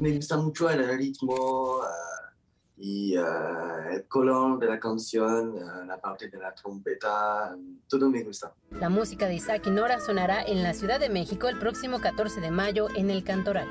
Me 0.00 0.10
gusta 0.16 0.38
mucho 0.38 0.70
el 0.70 0.88
ritmo 0.96 1.82
ah, 1.82 2.32
y 2.78 3.14
ah, 3.16 3.90
el 3.92 4.08
color 4.08 4.58
de 4.58 4.68
la 4.68 4.80
canción, 4.80 5.56
ah, 5.58 5.84
la 5.86 6.00
parte 6.00 6.30
de 6.30 6.38
la 6.38 6.54
trompeta, 6.54 7.54
todo 7.86 8.08
me 8.08 8.22
gusta. 8.22 8.54
La 8.70 8.88
música 8.88 9.26
de 9.26 9.34
Isaac 9.34 9.66
y 9.66 9.70
Nora 9.70 10.00
sonará 10.00 10.42
en 10.42 10.62
la 10.62 10.72
Ciudad 10.72 10.98
de 10.98 11.10
México 11.10 11.48
el 11.48 11.58
próximo 11.58 12.00
14 12.00 12.40
de 12.40 12.50
mayo 12.50 12.88
en 12.96 13.10
el 13.10 13.22
Cantoral. 13.22 13.68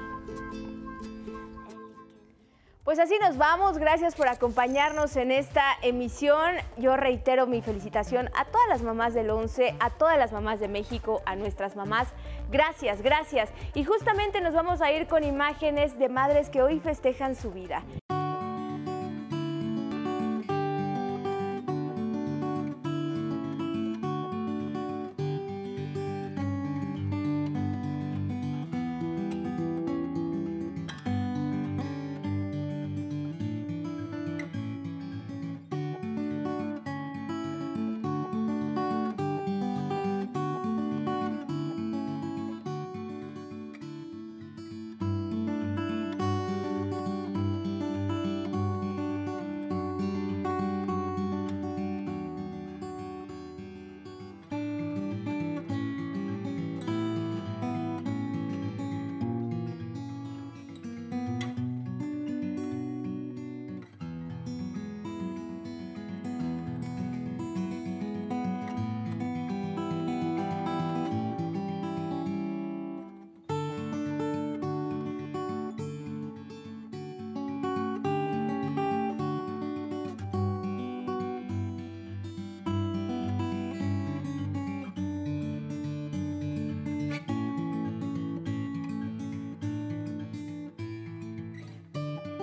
Pues 2.84 3.00
así 3.00 3.18
nos 3.22 3.38
vamos. 3.38 3.78
Gracias 3.78 4.14
por 4.14 4.28
acompañarnos 4.28 5.16
en 5.16 5.32
esta 5.32 5.64
emisión. 5.82 6.56
Yo 6.76 6.98
reitero 6.98 7.48
mi 7.48 7.62
felicitación 7.62 8.30
a 8.36 8.44
todas 8.44 8.68
las 8.68 8.82
mamás 8.82 9.14
del 9.14 9.30
11, 9.30 9.76
a 9.80 9.90
todas 9.92 10.18
las 10.18 10.34
mamás 10.34 10.60
de 10.60 10.68
México, 10.68 11.22
a 11.26 11.38
nuestras 11.38 11.78
mamás. 11.78 12.10
Gracias, 12.52 13.02
gracias. 13.02 13.50
Y 13.74 13.86
justamente 13.86 14.42
nos 14.42 14.54
vamos 14.54 14.82
a 14.82 14.92
ir 14.92 15.08
con 15.08 15.24
imágenes 15.24 15.98
de 15.98 16.10
madres 16.10 16.50
que 16.50 16.62
hoy 16.62 16.82
festejan 16.82 17.38
su 17.38 17.52
vida. 17.52 17.84